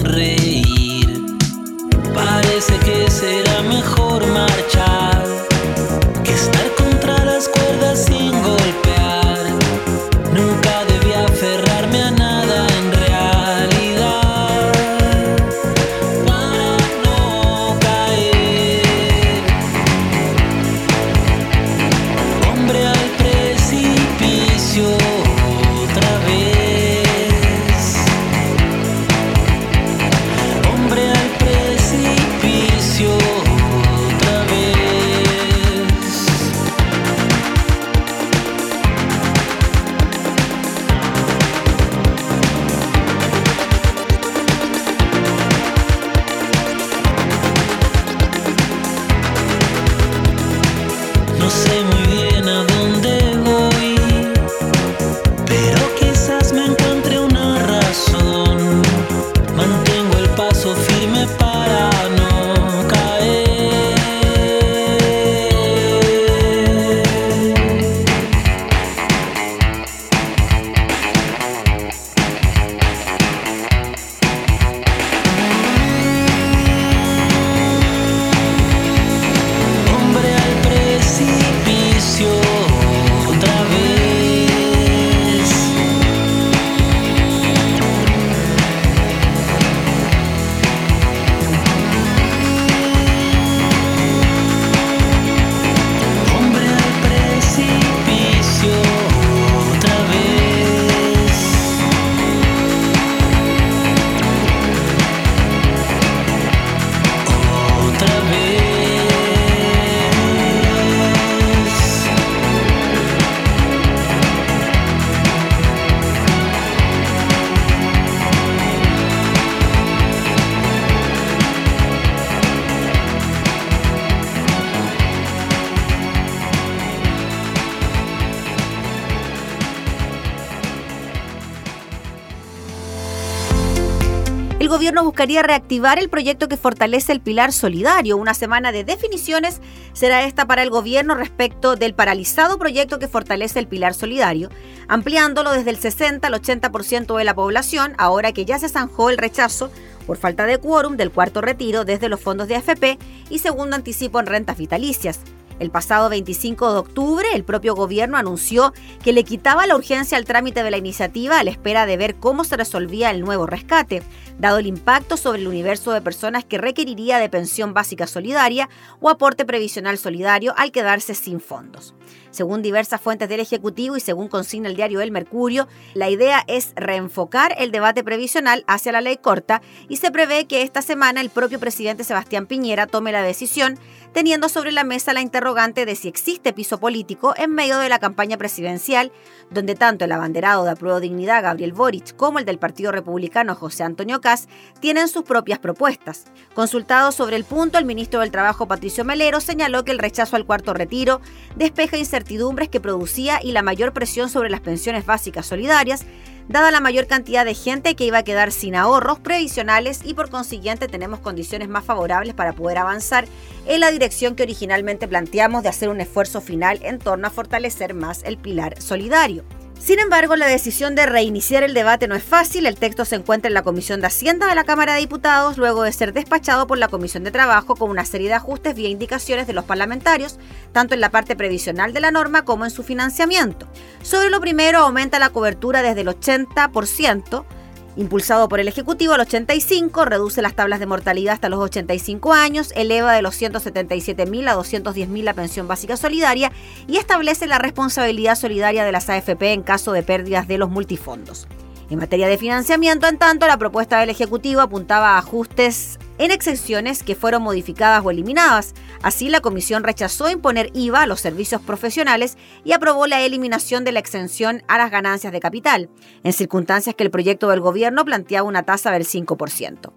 Buscaría 135.03 135.43
reactivar 135.43 135.99
el 135.99 136.09
proyecto 136.09 136.47
que 136.47 136.57
fortalece 136.57 137.11
el 137.11 137.21
pilar 137.21 137.51
solidario. 137.51 138.17
Una 138.17 138.33
semana 138.33 138.71
de 138.71 138.83
definiciones 138.83 139.61
será 139.93 140.23
esta 140.23 140.45
para 140.45 140.63
el 140.63 140.69
gobierno 140.69 141.15
respecto 141.15 141.75
del 141.75 141.93
paralizado 141.93 142.57
proyecto 142.57 142.99
que 142.99 143.07
fortalece 143.07 143.59
el 143.59 143.67
pilar 143.67 143.93
solidario, 143.93 144.49
ampliándolo 144.87 145.51
desde 145.51 145.69
el 145.69 145.77
60 145.77 146.27
al 146.27 146.33
80% 146.33 147.17
de 147.17 147.23
la 147.23 147.35
población, 147.35 147.93
ahora 147.97 148.31
que 148.31 148.45
ya 148.45 148.59
se 148.59 148.69
zanjó 148.69 149.09
el 149.09 149.17
rechazo 149.17 149.71
por 150.05 150.17
falta 150.17 150.45
de 150.45 150.57
quórum 150.57 150.97
del 150.97 151.11
cuarto 151.11 151.41
retiro 151.41 151.85
desde 151.85 152.09
los 152.09 152.19
fondos 152.19 152.47
de 152.47 152.55
AFP 152.55 152.97
y 153.29 153.39
segundo 153.39 153.75
anticipo 153.75 154.19
en 154.19 154.25
rentas 154.25 154.57
vitalicias. 154.57 155.19
El 155.63 155.71
pasado 155.71 156.09
25 156.09 156.73
de 156.73 156.79
octubre, 156.79 157.25
el 157.33 157.45
propio 157.45 157.73
gobierno 157.73 158.17
anunció 158.17 158.73
que 159.01 159.13
le 159.13 159.23
quitaba 159.23 159.65
la 159.65 159.77
urgencia 159.77 160.17
al 160.17 160.25
trámite 160.25 160.61
de 160.61 160.69
la 160.69 160.75
iniciativa 160.75 161.39
a 161.39 161.43
la 161.45 161.51
espera 161.51 161.85
de 161.85 161.95
ver 161.95 162.15
cómo 162.15 162.43
se 162.43 162.57
resolvía 162.57 163.11
el 163.11 163.21
nuevo 163.21 163.45
rescate, 163.45 164.03
dado 164.37 164.57
el 164.57 164.67
impacto 164.67 165.15
sobre 165.15 165.39
el 165.39 165.47
universo 165.47 165.93
de 165.93 166.01
personas 166.01 166.43
que 166.43 166.57
requeriría 166.57 167.17
de 167.17 167.29
pensión 167.29 167.73
básica 167.73 168.07
solidaria 168.07 168.67
o 168.99 169.09
aporte 169.09 169.45
previsional 169.45 169.97
solidario 169.97 170.53
al 170.57 170.73
quedarse 170.73 171.15
sin 171.15 171.39
fondos. 171.39 171.95
Según 172.33 172.63
diversas 172.63 172.99
fuentes 172.99 173.29
del 173.29 173.41
Ejecutivo 173.41 173.95
y 173.95 173.99
según 173.99 174.27
consigna 174.27 174.67
el 174.67 174.75
diario 174.75 175.01
El 175.01 175.11
Mercurio, 175.11 175.67
la 175.93 176.09
idea 176.09 176.43
es 176.47 176.73
reenfocar 176.75 177.53
el 177.59 177.71
debate 177.71 178.03
previsional 178.03 178.63
hacia 178.65 178.91
la 178.91 179.01
ley 179.01 179.17
corta 179.17 179.61
y 179.87 179.97
se 179.97 180.09
prevé 180.09 180.45
que 180.45 180.63
esta 180.63 180.81
semana 180.81 181.21
el 181.21 181.29
propio 181.29 181.59
presidente 181.59 182.03
Sebastián 182.03 182.47
Piñera 182.47 182.87
tome 182.87 183.11
la 183.11 183.21
decisión, 183.21 183.77
teniendo 184.13 184.47
sobre 184.47 184.71
la 184.71 184.83
mesa 184.83 185.13
la 185.13 185.21
interrogante 185.21 185.85
de 185.85 185.95
si 185.95 186.07
existe 186.07 186.53
piso 186.53 186.79
político 186.79 187.33
en 187.35 187.51
medio 187.51 187.79
de 187.79 187.89
la 187.89 187.99
campaña 187.99 188.37
presidencial, 188.37 189.11
donde 189.49 189.75
tanto 189.75 190.05
el 190.05 190.11
abanderado 190.11 190.63
de 190.63 190.71
Apruebo 190.71 190.99
Dignidad 190.99 191.43
Gabriel 191.43 191.73
Boric 191.73 192.15
como 192.15 192.39
el 192.39 192.45
del 192.45 192.59
Partido 192.59 192.91
Republicano 192.91 193.55
José 193.55 193.83
Antonio 193.83 194.21
Caz 194.21 194.47
tienen 194.79 195.07
sus 195.07 195.23
propias 195.23 195.59
propuestas. 195.59 196.25
Consultado 196.53 197.11
sobre 197.11 197.35
el 197.35 197.43
punto, 197.43 197.77
el 197.77 197.85
ministro 197.85 198.19
del 198.19 198.31
Trabajo 198.31 198.67
Patricio 198.67 199.03
Melero 199.03 199.41
señaló 199.41 199.83
que 199.83 199.91
el 199.91 199.99
rechazo 199.99 200.35
al 200.35 200.45
cuarto 200.45 200.73
retiro 200.73 201.19
despeja 201.55 201.97
incertidumbres 201.97 202.69
que 202.69 202.79
producía 202.79 203.39
y 203.43 203.51
la 203.51 203.63
mayor 203.63 203.93
presión 203.93 204.29
sobre 204.29 204.49
las 204.49 204.61
pensiones 204.61 205.05
básicas 205.05 205.45
solidarias, 205.45 206.05
dada 206.47 206.71
la 206.71 206.79
mayor 206.79 207.07
cantidad 207.07 207.45
de 207.45 207.53
gente 207.53 207.95
que 207.95 208.05
iba 208.05 208.19
a 208.19 208.23
quedar 208.23 208.51
sin 208.51 208.75
ahorros 208.75 209.19
previsionales 209.19 210.01
y 210.03 210.13
por 210.13 210.29
consiguiente 210.29 210.87
tenemos 210.87 211.19
condiciones 211.19 211.69
más 211.69 211.83
favorables 211.83 212.33
para 212.33 212.53
poder 212.53 212.77
avanzar 212.77 213.25
en 213.65 213.79
la 213.79 213.91
dirección 213.91 214.35
que 214.35 214.43
originalmente 214.43 215.07
planteamos 215.07 215.63
de 215.63 215.69
hacer 215.69 215.89
un 215.89 216.01
esfuerzo 216.01 216.41
final 216.41 216.79
en 216.83 216.99
torno 216.99 217.27
a 217.27 217.31
fortalecer 217.31 217.93
más 217.93 218.23
el 218.23 218.37
pilar 218.37 218.81
solidario. 218.81 219.43
Sin 219.79 219.99
embargo, 219.99 220.37
la 220.37 220.47
decisión 220.47 220.95
de 220.95 221.05
reiniciar 221.05 221.63
el 221.63 221.73
debate 221.73 222.07
no 222.07 222.15
es 222.15 222.23
fácil. 222.23 222.65
El 222.65 222.77
texto 222.77 223.03
se 223.03 223.15
encuentra 223.15 223.49
en 223.49 223.53
la 223.53 223.63
Comisión 223.63 223.99
de 223.99 224.07
Hacienda 224.07 224.47
de 224.47 224.55
la 224.55 224.63
Cámara 224.63 224.93
de 224.93 225.01
Diputados 225.01 225.57
luego 225.57 225.83
de 225.83 225.91
ser 225.91 226.13
despachado 226.13 226.67
por 226.67 226.77
la 226.77 226.87
Comisión 226.87 227.25
de 227.25 227.31
Trabajo 227.31 227.75
con 227.75 227.89
una 227.89 228.05
serie 228.05 228.29
de 228.29 228.35
ajustes 228.35 228.75
vía 228.75 228.87
indicaciones 228.87 229.45
de 229.45 229.53
los 229.53 229.65
parlamentarios, 229.65 230.39
tanto 230.71 230.93
en 230.93 231.01
la 231.01 231.11
parte 231.11 231.35
previsional 231.35 231.91
de 231.91 231.99
la 231.99 232.11
norma 232.11 232.45
como 232.45 232.63
en 232.63 232.71
su 232.71 232.83
financiamiento. 232.83 233.67
Sobre 234.01 234.29
lo 234.29 234.39
primero, 234.39 234.79
aumenta 234.79 235.19
la 235.19 235.31
cobertura 235.31 235.81
desde 235.81 236.01
el 236.01 236.07
80%. 236.07 237.45
Impulsado 237.95 238.49
por 238.49 238.59
el 238.59 238.67
Ejecutivo 238.67 239.13
al 239.13 239.21
85, 239.21 240.05
reduce 240.05 240.41
las 240.41 240.55
tablas 240.55 240.79
de 240.79 240.87
mortalidad 240.87 241.35
hasta 241.35 241.49
los 241.49 241.59
85 241.59 242.33
años, 242.33 242.71
eleva 242.75 243.13
de 243.13 243.21
los 243.21 243.39
177.000 243.39 244.49
a 244.49 244.55
210.000 244.55 245.23
la 245.23 245.35
pensión 245.35 245.67
básica 245.67 245.95
solidaria 245.95 246.51
y 246.87 246.97
establece 246.97 247.45
la 247.45 247.59
responsabilidad 247.59 248.35
solidaria 248.35 248.83
de 248.83 248.91
las 248.91 249.09
AFP 249.09 249.53
en 249.53 249.61
caso 249.61 249.91
de 249.91 250.01
pérdidas 250.01 250.47
de 250.47 250.57
los 250.57 250.71
multifondos. 250.71 251.47
En 251.91 251.99
materia 251.99 252.27
de 252.27 252.39
financiamiento, 252.39 253.05
en 253.07 253.19
tanto, 253.19 253.45
la 253.45 253.57
propuesta 253.57 253.99
del 253.99 254.09
Ejecutivo 254.09 254.61
apuntaba 254.61 255.11
a 255.11 255.17
ajustes 255.19 255.99
en 256.17 256.31
exenciones 256.31 257.03
que 257.03 257.15
fueron 257.15 257.43
modificadas 257.43 258.03
o 258.05 258.11
eliminadas. 258.11 258.73
Así, 259.01 259.29
la 259.29 259.41
Comisión 259.41 259.83
rechazó 259.83 260.29
imponer 260.29 260.69
IVA 260.73 261.03
a 261.03 261.07
los 261.07 261.21
servicios 261.21 261.61
profesionales 261.61 262.37
y 262.63 262.73
aprobó 262.73 263.07
la 263.07 263.21
eliminación 263.21 263.83
de 263.83 263.91
la 263.91 263.99
exención 263.99 264.63
a 264.67 264.77
las 264.77 264.91
ganancias 264.91 265.33
de 265.33 265.39
capital, 265.39 265.89
en 266.23 266.33
circunstancias 266.33 266.95
que 266.95 267.03
el 267.03 267.11
proyecto 267.11 267.49
del 267.49 267.61
gobierno 267.61 268.05
planteaba 268.05 268.47
una 268.47 268.63
tasa 268.63 268.91
del 268.91 269.05
5%. 269.05 269.91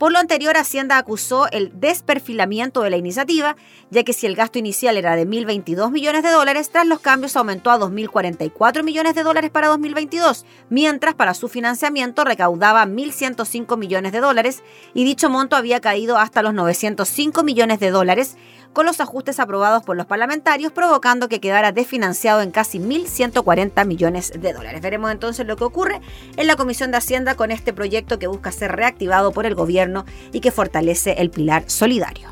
Por 0.00 0.12
lo 0.12 0.18
anterior, 0.18 0.56
Hacienda 0.56 0.96
acusó 0.96 1.46
el 1.50 1.78
desperfilamiento 1.78 2.80
de 2.80 2.88
la 2.88 2.96
iniciativa, 2.96 3.54
ya 3.90 4.02
que 4.02 4.14
si 4.14 4.24
el 4.24 4.34
gasto 4.34 4.58
inicial 4.58 4.96
era 4.96 5.14
de 5.14 5.28
1.022 5.28 5.90
millones 5.90 6.22
de 6.22 6.30
dólares, 6.30 6.70
tras 6.70 6.86
los 6.86 7.00
cambios 7.00 7.36
aumentó 7.36 7.70
a 7.70 7.78
2.044 7.78 8.82
millones 8.82 9.14
de 9.14 9.22
dólares 9.22 9.50
para 9.50 9.68
2022, 9.68 10.46
mientras 10.70 11.14
para 11.16 11.34
su 11.34 11.48
financiamiento 11.48 12.24
recaudaba 12.24 12.86
1.105 12.86 13.76
millones 13.76 14.12
de 14.12 14.20
dólares 14.20 14.62
y 14.94 15.04
dicho 15.04 15.28
monto 15.28 15.54
había 15.54 15.80
caído 15.80 16.16
hasta 16.16 16.40
los 16.40 16.54
905 16.54 17.42
millones 17.42 17.78
de 17.78 17.90
dólares, 17.90 18.38
con 18.72 18.86
los 18.86 19.00
ajustes 19.00 19.40
aprobados 19.40 19.82
por 19.82 19.96
los 19.96 20.06
parlamentarios, 20.06 20.72
provocando 20.72 21.28
que 21.28 21.40
quedara 21.40 21.72
desfinanciado 21.72 22.42
en 22.42 22.50
casi 22.50 22.78
1.140 22.78 23.86
millones 23.86 24.32
de 24.36 24.52
dólares. 24.52 24.80
Veremos 24.80 25.10
entonces 25.10 25.46
lo 25.46 25.56
que 25.56 25.64
ocurre 25.64 26.00
en 26.36 26.46
la 26.46 26.56
Comisión 26.56 26.90
de 26.90 26.98
Hacienda 26.98 27.34
con 27.34 27.50
este 27.50 27.72
proyecto 27.72 28.18
que 28.18 28.26
busca 28.26 28.52
ser 28.52 28.72
reactivado 28.72 29.32
por 29.32 29.46
el 29.46 29.54
gobierno 29.54 30.04
y 30.32 30.40
que 30.40 30.50
fortalece 30.50 31.14
el 31.18 31.30
pilar 31.30 31.64
solidario. 31.66 32.28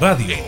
Radio. 0.00 0.47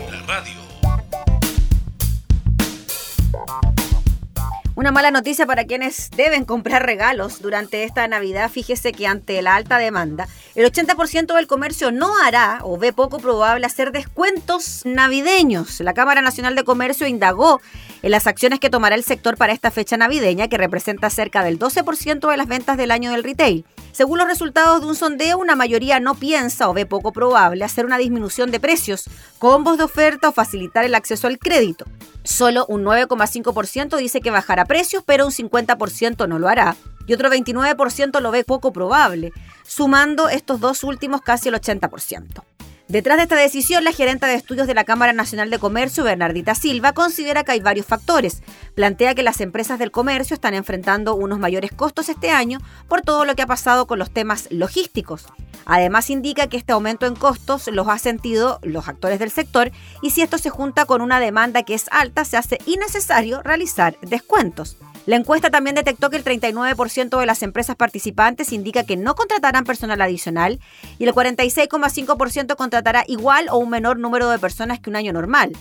Noticia 5.11 5.45
para 5.45 5.65
quienes 5.65 6.09
deben 6.11 6.45
comprar 6.45 6.85
regalos 6.85 7.41
durante 7.41 7.83
esta 7.83 8.07
Navidad. 8.07 8.49
Fíjese 8.49 8.91
que 8.91 9.07
ante 9.07 9.41
la 9.41 9.55
alta 9.55 9.77
demanda, 9.77 10.27
el 10.55 10.65
80% 10.65 11.35
del 11.35 11.47
comercio 11.47 11.91
no 11.91 12.17
hará 12.23 12.59
o 12.63 12.77
ve 12.77 12.93
poco 12.93 13.19
probable 13.19 13.65
hacer 13.65 13.91
descuentos 13.91 14.81
navideños. 14.85 15.79
La 15.81 15.93
Cámara 15.93 16.21
Nacional 16.21 16.55
de 16.55 16.63
Comercio 16.63 17.07
indagó 17.07 17.61
en 18.01 18.11
las 18.11 18.27
acciones 18.27 18.59
que 18.59 18.69
tomará 18.69 18.95
el 18.95 19.03
sector 19.03 19.37
para 19.37 19.53
esta 19.53 19.71
fecha 19.71 19.97
navideña, 19.97 20.47
que 20.47 20.57
representa 20.57 21.09
cerca 21.09 21.43
del 21.43 21.59
12% 21.59 22.29
de 22.29 22.37
las 22.37 22.47
ventas 22.47 22.77
del 22.77 22.91
año 22.91 23.11
del 23.11 23.23
retail. 23.23 23.65
Según 23.91 24.19
los 24.19 24.27
resultados 24.27 24.81
de 24.81 24.87
un 24.87 24.95
sondeo, 24.95 25.37
una 25.37 25.55
mayoría 25.55 25.99
no 25.99 26.15
piensa 26.15 26.69
o 26.69 26.73
ve 26.73 26.85
poco 26.85 27.11
probable 27.11 27.65
hacer 27.65 27.85
una 27.85 27.97
disminución 27.97 28.49
de 28.49 28.59
precios, 28.59 29.09
combos 29.37 29.77
de 29.77 29.83
oferta 29.83 30.29
o 30.29 30.31
facilitar 30.31 30.85
el 30.85 30.95
acceso 30.95 31.27
al 31.27 31.37
crédito. 31.37 31.85
Solo 32.23 32.65
un 32.67 32.83
9,5% 32.83 33.97
dice 33.97 34.21
que 34.21 34.31
bajará 34.31 34.65
precios, 34.65 35.03
pero 35.05 35.25
un 35.25 35.31
50% 35.31 36.27
no 36.27 36.39
lo 36.39 36.47
hará. 36.47 36.75
Y 37.07 37.13
otro 37.13 37.29
29% 37.29 38.19
lo 38.21 38.31
ve 38.31 38.43
poco 38.43 38.71
probable, 38.71 39.33
sumando 39.65 40.29
estos 40.29 40.59
dos 40.59 40.83
últimos 40.83 41.21
casi 41.21 41.49
el 41.49 41.55
80%. 41.55 42.43
Detrás 42.91 43.15
de 43.15 43.23
esta 43.23 43.37
decisión, 43.37 43.85
la 43.85 43.93
gerenta 43.93 44.27
de 44.27 44.33
estudios 44.33 44.67
de 44.67 44.73
la 44.73 44.83
Cámara 44.83 45.13
Nacional 45.13 45.49
de 45.49 45.59
Comercio, 45.59 46.03
Bernardita 46.03 46.55
Silva, 46.55 46.91
considera 46.91 47.45
que 47.45 47.53
hay 47.53 47.61
varios 47.61 47.85
factores. 47.85 48.43
Plantea 48.75 49.15
que 49.15 49.23
las 49.23 49.39
empresas 49.39 49.79
del 49.79 49.91
comercio 49.91 50.33
están 50.33 50.55
enfrentando 50.55 51.15
unos 51.15 51.39
mayores 51.39 51.71
costos 51.71 52.09
este 52.09 52.31
año 52.31 52.59
por 52.89 52.99
todo 52.99 53.23
lo 53.23 53.33
que 53.33 53.43
ha 53.43 53.47
pasado 53.47 53.87
con 53.87 53.97
los 53.97 54.11
temas 54.11 54.49
logísticos. 54.51 55.27
Además, 55.63 56.09
indica 56.09 56.47
que 56.47 56.57
este 56.57 56.73
aumento 56.73 57.05
en 57.05 57.15
costos 57.15 57.69
los 57.71 57.87
ha 57.87 57.97
sentido 57.97 58.59
los 58.61 58.89
actores 58.89 59.19
del 59.19 59.31
sector 59.31 59.71
y 60.01 60.09
si 60.09 60.21
esto 60.21 60.37
se 60.37 60.49
junta 60.49 60.83
con 60.83 60.99
una 60.99 61.21
demanda 61.21 61.63
que 61.63 61.75
es 61.75 61.85
alta, 61.91 62.25
se 62.25 62.35
hace 62.35 62.57
innecesario 62.65 63.41
realizar 63.41 63.95
descuentos. 64.01 64.75
La 65.07 65.15
encuesta 65.15 65.49
también 65.49 65.75
detectó 65.75 66.09
que 66.09 66.17
el 66.17 66.23
39% 66.23 67.19
de 67.19 67.25
las 67.25 67.41
empresas 67.41 67.75
participantes 67.75 68.53
indica 68.53 68.83
que 68.83 68.97
no 68.97 69.15
contratarán 69.15 69.63
personal 69.63 70.01
adicional 70.01 70.59
y 70.99 71.05
el 71.05 71.13
46,5% 71.13 72.55
contratará 72.55 73.03
igual 73.07 73.47
o 73.49 73.57
un 73.57 73.69
menor 73.69 73.97
número 73.97 74.29
de 74.29 74.37
personas 74.37 74.79
que 74.79 74.89
un 74.91 74.95
año 74.95 75.11
normal. 75.11 75.53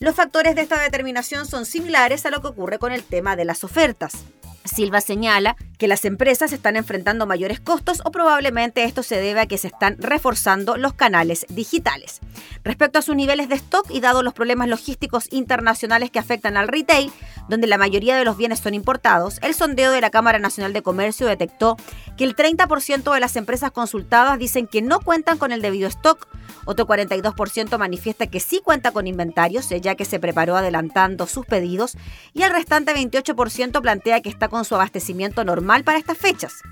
Los 0.00 0.16
factores 0.16 0.54
de 0.54 0.62
esta 0.62 0.80
determinación 0.80 1.46
son 1.46 1.66
similares 1.66 2.26
a 2.26 2.30
lo 2.30 2.40
que 2.40 2.48
ocurre 2.48 2.78
con 2.78 2.92
el 2.92 3.04
tema 3.04 3.36
de 3.36 3.44
las 3.44 3.62
ofertas. 3.64 4.24
Silva 4.70 5.00
señala 5.00 5.56
que 5.78 5.88
las 5.88 6.04
empresas 6.04 6.52
están 6.52 6.76
enfrentando 6.76 7.26
mayores 7.26 7.60
costos 7.60 8.00
o 8.04 8.10
probablemente 8.10 8.84
esto 8.84 9.02
se 9.02 9.16
debe 9.16 9.40
a 9.40 9.46
que 9.46 9.58
se 9.58 9.68
están 9.68 9.96
reforzando 9.98 10.76
los 10.76 10.94
canales 10.94 11.46
digitales. 11.48 12.20
Respecto 12.64 12.98
a 12.98 13.02
sus 13.02 13.16
niveles 13.16 13.48
de 13.48 13.56
stock 13.56 13.90
y 13.90 14.00
dado 14.00 14.22
los 14.22 14.34
problemas 14.34 14.68
logísticos 14.68 15.26
internacionales 15.30 16.10
que 16.10 16.18
afectan 16.18 16.56
al 16.56 16.68
retail, 16.68 17.10
donde 17.48 17.66
la 17.66 17.78
mayoría 17.78 18.16
de 18.16 18.24
los 18.24 18.36
bienes 18.36 18.60
son 18.60 18.74
importados, 18.74 19.38
el 19.42 19.54
sondeo 19.54 19.90
de 19.90 20.00
la 20.00 20.10
Cámara 20.10 20.38
Nacional 20.38 20.72
de 20.72 20.82
Comercio 20.82 21.26
detectó 21.26 21.76
que 22.16 22.24
el 22.24 22.36
30% 22.36 23.12
de 23.12 23.20
las 23.20 23.36
empresas 23.36 23.70
consultadas 23.70 24.38
dicen 24.38 24.66
que 24.66 24.82
no 24.82 25.00
cuentan 25.00 25.38
con 25.38 25.52
el 25.52 25.62
debido 25.62 25.88
stock, 25.88 26.28
otro 26.64 26.86
42% 26.86 27.78
manifiesta 27.78 28.26
que 28.26 28.40
sí 28.40 28.60
cuenta 28.62 28.92
con 28.92 29.06
inventarios, 29.06 29.68
ya 29.68 29.94
que 29.94 30.04
se 30.04 30.20
preparó 30.20 30.56
adelantando 30.56 31.26
sus 31.26 31.46
pedidos, 31.46 31.96
y 32.34 32.42
el 32.42 32.50
restante 32.50 32.94
28% 32.94 33.80
plantea 33.80 34.20
que 34.20 34.28
está 34.28 34.48
con 34.48 34.59
su 34.64 34.74
abastecimiento 34.74 35.44
normal 35.44 35.84
para 35.84 35.98
estas 35.98 36.18
fechas. 36.18 36.62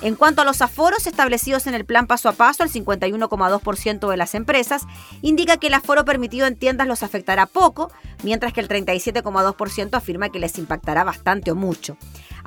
En 0.00 0.14
cuanto 0.14 0.42
a 0.42 0.44
los 0.44 0.62
aforos 0.62 1.06
establecidos 1.06 1.66
en 1.66 1.74
el 1.74 1.84
plan 1.84 2.06
paso 2.06 2.28
a 2.28 2.32
paso, 2.32 2.62
el 2.62 2.70
51,2% 2.70 4.08
de 4.08 4.16
las 4.16 4.34
empresas 4.34 4.82
indica 5.22 5.56
que 5.56 5.66
el 5.66 5.74
aforo 5.74 6.04
permitido 6.04 6.46
en 6.46 6.56
tiendas 6.56 6.86
los 6.86 7.02
afectará 7.02 7.46
poco, 7.46 7.90
mientras 8.22 8.52
que 8.52 8.60
el 8.60 8.68
37,2% 8.68 9.94
afirma 9.94 10.28
que 10.28 10.38
les 10.38 10.58
impactará 10.58 11.04
bastante 11.04 11.50
o 11.50 11.54
mucho. 11.54 11.96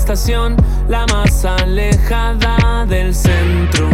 Estación, 0.02 0.56
la 0.88 1.06
más 1.06 1.44
alejada 1.44 2.84
del 2.86 3.14
centro. 3.14 3.88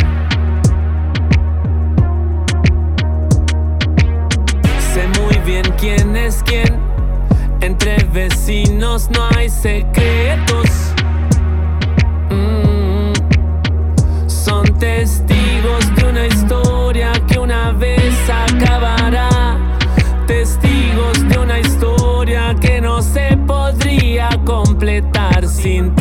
Sé 4.94 5.06
muy 5.20 5.36
bien 5.44 5.64
quién 5.78 6.16
es 6.16 6.42
quién, 6.42 6.80
entre 7.60 8.02
vecinos 8.04 9.10
no 9.10 9.28
hay 9.36 9.50
secretos. 9.50 10.70
Mm. 12.30 13.12
Son 14.26 14.64
testigos 14.78 15.94
de 15.94 16.04
una 16.08 16.26
historia 16.26 17.12
que 17.28 17.38
una 17.38 17.72
vez 17.72 18.14
acabará. 18.30 19.58
Testigos 20.26 21.28
de 21.28 21.38
una 21.38 21.60
historia 21.60 22.56
que 22.58 22.80
no 22.80 23.02
se 23.02 23.36
podría 23.46 24.30
completar 24.46 25.46
sin 25.46 25.97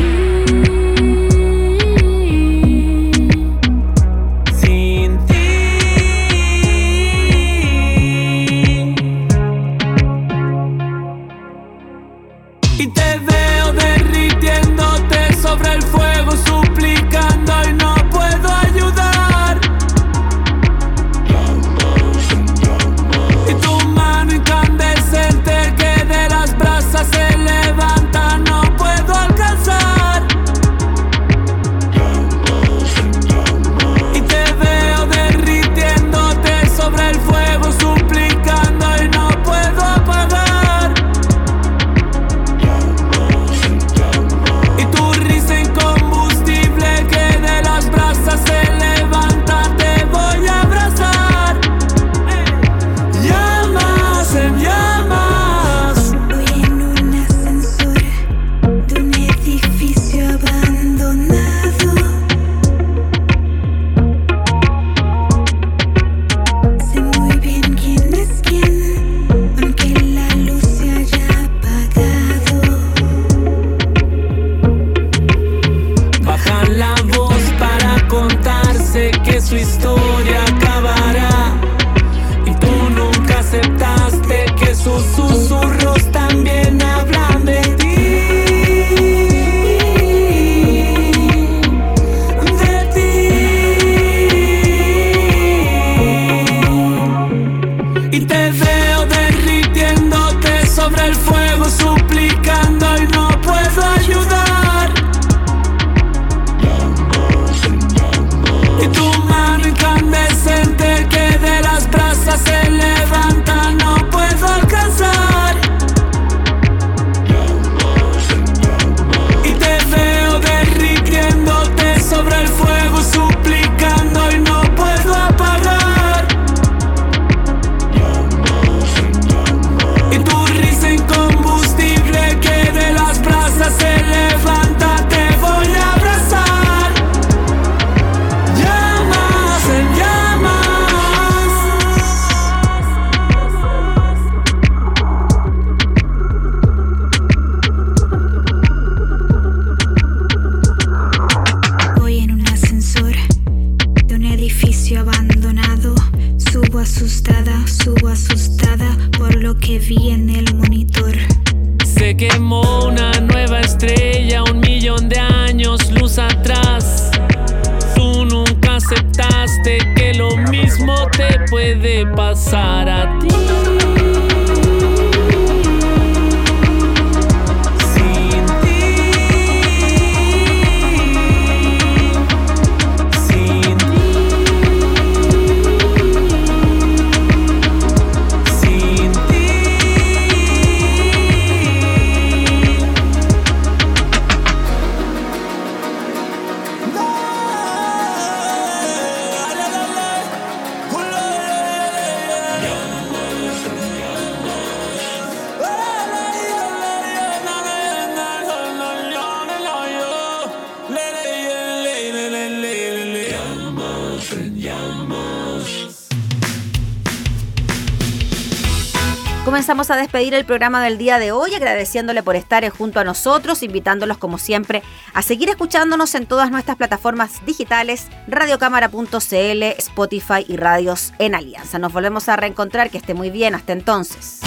Comenzamos 219.77 219.95
a 219.95 220.01
despedir 220.01 220.33
el 220.33 220.43
programa 220.43 220.83
del 220.83 220.97
día 220.97 221.19
de 221.19 221.31
hoy, 221.31 221.53
agradeciéndole 221.53 222.23
por 222.23 222.35
estar 222.35 222.67
junto 222.69 222.99
a 222.99 223.03
nosotros, 223.03 223.61
invitándolos 223.61 224.17
como 224.17 224.39
siempre 224.39 224.81
a 225.13 225.21
seguir 225.21 225.49
escuchándonos 225.49 226.15
en 226.15 226.25
todas 226.25 226.49
nuestras 226.49 226.77
plataformas 226.77 227.45
digitales, 227.45 228.07
radiocámara.cl, 228.27 229.63
Spotify 229.77 230.43
y 230.47 230.57
radios 230.57 231.13
en 231.19 231.35
Alianza. 231.35 231.77
Nos 231.77 231.93
volvemos 231.93 232.27
a 232.27 232.35
reencontrar, 232.37 232.89
que 232.89 232.97
esté 232.97 233.13
muy 233.13 233.29
bien, 233.29 233.53
hasta 233.53 233.71
entonces. 233.71 234.39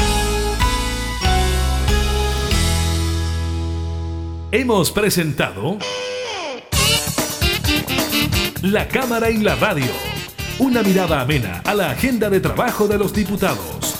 Hemos 4.50 4.90
presentado 4.90 5.78
La 8.62 8.88
Cámara 8.88 9.30
y 9.30 9.36
la 9.36 9.54
Radio, 9.54 9.92
una 10.58 10.82
mirada 10.82 11.20
amena 11.20 11.62
a 11.64 11.72
la 11.72 11.90
agenda 11.92 12.28
de 12.28 12.40
trabajo 12.40 12.88
de 12.88 12.98
los 12.98 13.12
diputados. 13.12 13.99